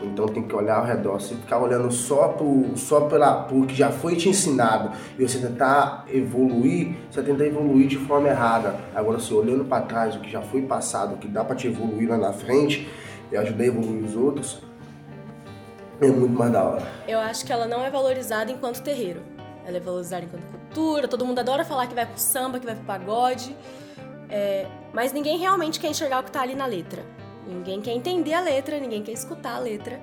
Então 0.02 0.28
tem 0.28 0.44
que 0.44 0.56
olhar 0.56 0.78
ao 0.78 0.86
redor. 0.86 1.20
Se 1.20 1.36
ficar 1.36 1.60
olhando 1.60 1.92
só 1.92 2.30
pro, 2.30 2.78
só 2.78 3.02
pela, 3.02 3.44
pro 3.44 3.66
que 3.66 3.76
já 3.76 3.92
foi 3.92 4.16
te 4.16 4.30
ensinado 4.30 4.92
e 5.18 5.28
você 5.28 5.40
tentar 5.40 6.06
evoluir, 6.10 6.96
você 7.12 7.22
tenta 7.22 7.46
evoluir 7.46 7.88
de 7.88 7.98
forma 7.98 8.30
errada. 8.30 8.76
Agora, 8.96 9.20
se 9.20 9.34
olhando 9.34 9.66
para 9.66 9.84
trás 9.84 10.16
o 10.16 10.20
que 10.20 10.32
já 10.32 10.42
foi 10.42 10.62
passado, 10.62 11.16
o 11.16 11.18
que 11.18 11.28
dá 11.28 11.44
para 11.44 11.56
te 11.56 11.68
evoluir 11.68 12.10
lá 12.10 12.18
na 12.18 12.32
frente 12.32 12.88
e 13.32 13.36
ajudar 13.36 13.64
a 13.64 13.68
evoluir 13.68 14.04
os 14.06 14.16
outros, 14.16 14.62
é 16.02 16.08
muito 16.08 16.38
mais 16.38 16.52
da 16.52 16.64
hora. 16.64 16.88
Eu 17.08 17.20
acho 17.20 17.46
que 17.46 17.52
ela 17.52 17.68
não 17.68 17.84
é 17.84 17.90
valorizada 17.90 18.52
enquanto 18.52 18.82
terreiro. 18.82 19.24
Ela 19.66 19.78
é 19.78 19.80
valorizada 19.80 20.26
enquanto 20.26 20.44
cultura, 20.70 21.08
todo 21.08 21.26
mundo 21.26 21.40
adora 21.40 21.66
falar 21.66 21.88
que 21.88 21.96
vai 21.96 22.06
pro 22.06 22.20
samba, 22.20 22.60
que 22.60 22.66
vai 22.66 22.76
pro 22.76 22.86
pagode. 22.86 23.56
É, 24.30 24.68
mas 24.94 25.12
ninguém 25.12 25.38
realmente 25.38 25.80
quer 25.80 25.90
enxergar 25.90 26.20
o 26.20 26.24
que 26.24 26.32
tá 26.32 26.42
ali 26.42 26.56
na 26.56 26.66
letra. 26.66 27.04
Ninguém 27.48 27.82
quer 27.82 27.92
entender 27.92 28.34
a 28.34 28.42
letra, 28.42 28.80
ninguém 28.80 29.02
quer 29.02 29.12
escutar 29.12 29.56
a 29.56 29.60
letra. 29.60 30.00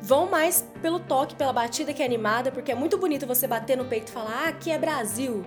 Vão 0.00 0.30
mais 0.30 0.64
pelo 0.80 1.00
toque, 1.00 1.34
pela 1.34 1.52
batida 1.52 1.92
que 1.92 2.02
é 2.02 2.06
animada, 2.06 2.52
porque 2.52 2.70
é 2.70 2.74
muito 2.74 2.96
bonito 2.96 3.26
você 3.26 3.48
bater 3.48 3.76
no 3.76 3.84
peito 3.84 4.08
e 4.08 4.12
falar, 4.12 4.44
ah, 4.44 4.48
aqui 4.48 4.70
é 4.70 4.78
Brasil. 4.78 5.44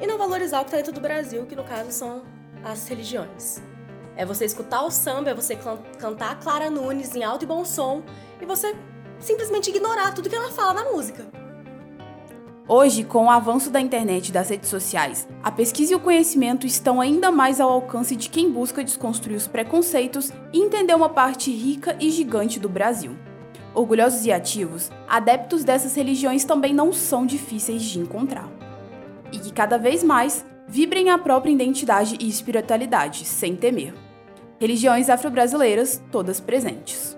E 0.00 0.06
não 0.06 0.16
valorizar 0.16 0.62
o 0.62 0.64
que 0.64 0.70
tá 0.70 0.78
dentro 0.78 0.92
do 0.92 1.00
Brasil, 1.00 1.44
que 1.44 1.54
no 1.54 1.64
caso 1.64 1.92
são 1.92 2.22
as 2.64 2.88
religiões. 2.88 3.62
É 4.16 4.24
você 4.24 4.44
escutar 4.44 4.82
o 4.82 4.90
samba, 4.90 5.30
é 5.30 5.34
você 5.34 5.58
cantar 5.98 6.38
Clara 6.40 6.70
Nunes 6.70 7.14
em 7.14 7.24
alto 7.24 7.44
e 7.44 7.46
bom 7.46 7.64
som 7.64 8.02
e 8.40 8.46
você 8.46 8.74
simplesmente 9.18 9.70
ignorar 9.70 10.12
tudo 10.12 10.28
que 10.28 10.36
ela 10.36 10.50
fala 10.50 10.74
na 10.74 10.92
música. 10.92 11.24
Hoje, 12.68 13.02
com 13.02 13.26
o 13.26 13.30
avanço 13.30 13.70
da 13.70 13.80
internet 13.80 14.28
e 14.28 14.32
das 14.32 14.48
redes 14.48 14.68
sociais, 14.68 15.28
a 15.42 15.50
pesquisa 15.50 15.92
e 15.92 15.96
o 15.96 16.00
conhecimento 16.00 16.66
estão 16.66 17.00
ainda 17.00 17.30
mais 17.30 17.60
ao 17.60 17.70
alcance 17.70 18.14
de 18.14 18.28
quem 18.28 18.50
busca 18.50 18.84
desconstruir 18.84 19.36
os 19.36 19.48
preconceitos 19.48 20.30
e 20.52 20.60
entender 20.60 20.94
uma 20.94 21.08
parte 21.08 21.50
rica 21.50 21.96
e 21.98 22.10
gigante 22.10 22.60
do 22.60 22.68
Brasil. 22.68 23.16
Orgulhosos 23.74 24.24
e 24.26 24.32
ativos, 24.32 24.90
adeptos 25.08 25.64
dessas 25.64 25.94
religiões 25.94 26.44
também 26.44 26.72
não 26.72 26.92
são 26.92 27.26
difíceis 27.26 27.82
de 27.82 27.98
encontrar. 27.98 28.48
E 29.32 29.38
que 29.38 29.52
cada 29.52 29.76
vez 29.76 30.04
mais 30.04 30.44
vibrem 30.72 31.10
a 31.10 31.18
própria 31.18 31.52
identidade 31.52 32.16
e 32.18 32.26
espiritualidade, 32.26 33.26
sem 33.26 33.54
temer. 33.54 33.92
Religiões 34.58 35.10
afro-brasileiras 35.10 36.02
todas 36.10 36.40
presentes. 36.40 37.14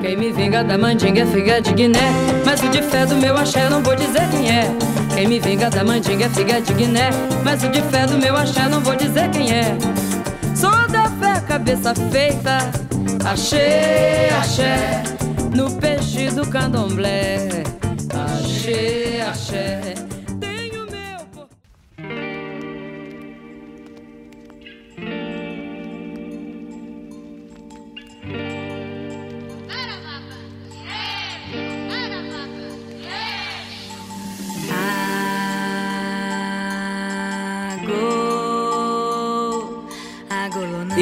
Quem 0.00 0.16
me 0.16 0.32
vinga 0.32 0.64
da 0.64 0.78
mandinga 0.78 1.20
é 1.20 1.26
figa 1.26 1.60
de 1.60 1.74
Guiné. 1.74 2.10
Mas 2.46 2.62
o 2.62 2.70
de 2.70 2.80
fé 2.80 3.04
do 3.04 3.16
meu 3.16 3.36
axé 3.36 3.68
não 3.68 3.82
vou 3.82 3.94
dizer 3.94 4.26
quem 4.30 4.50
é. 4.50 4.64
Quem 5.14 5.28
me 5.28 5.38
vinga 5.38 5.68
da 5.68 5.84
mandinga 5.84 6.24
é 6.24 6.28
figa 6.30 6.62
de 6.62 6.72
Guiné. 6.72 7.10
Mas 7.44 7.62
o 7.62 7.68
de 7.68 7.82
fé 7.82 8.06
do 8.06 8.16
meu 8.16 8.34
axé 8.36 8.66
não 8.68 8.80
vou 8.80 8.96
dizer 8.96 9.30
quem 9.30 9.52
é. 9.52 9.76
Sou 10.56 10.88
da 10.88 11.10
fé, 11.10 11.40
cabeça 11.46 11.94
feita. 12.10 12.58
Achei, 13.22 14.30
axé. 14.40 15.02
No 15.54 15.70
peixe 15.78 16.30
do 16.30 16.48
candomblé. 16.48 17.64
Achei, 18.14 19.20
axé 19.20 20.01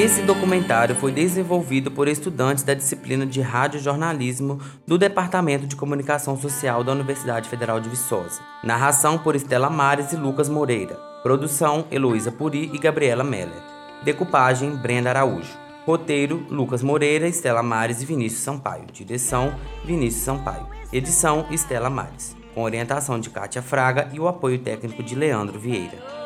Esse 0.00 0.22
documentário 0.22 0.96
foi 0.96 1.12
desenvolvido 1.12 1.90
por 1.90 2.08
estudantes 2.08 2.64
da 2.64 2.72
disciplina 2.72 3.26
de 3.26 3.42
radiojornalismo 3.42 4.58
do 4.86 4.96
Departamento 4.96 5.66
de 5.66 5.76
Comunicação 5.76 6.40
Social 6.40 6.82
da 6.82 6.92
Universidade 6.92 7.50
Federal 7.50 7.78
de 7.78 7.90
Viçosa. 7.90 8.40
Narração 8.64 9.18
por 9.18 9.36
Estela 9.36 9.68
Mares 9.68 10.14
e 10.14 10.16
Lucas 10.16 10.48
Moreira. 10.48 10.94
Produção 11.22 11.84
Heloísa 11.90 12.32
Puri 12.32 12.70
e 12.72 12.78
Gabriela 12.78 13.22
Meller. 13.22 13.62
Decupagem 14.02 14.74
Brenda 14.74 15.10
Araújo. 15.10 15.52
Roteiro 15.84 16.46
Lucas 16.48 16.82
Moreira, 16.82 17.28
Estela 17.28 17.62
Mares 17.62 18.00
e 18.00 18.06
Vinícius 18.06 18.42
Sampaio. 18.42 18.86
Direção 18.90 19.54
Vinícius 19.84 20.24
Sampaio. 20.24 20.66
Edição 20.90 21.44
Estela 21.50 21.90
Mares. 21.90 22.34
Com 22.54 22.62
orientação 22.62 23.20
de 23.20 23.28
Kátia 23.28 23.60
Fraga 23.60 24.08
e 24.14 24.18
o 24.18 24.26
apoio 24.26 24.60
técnico 24.60 25.02
de 25.02 25.14
Leandro 25.14 25.60
Vieira. 25.60 26.19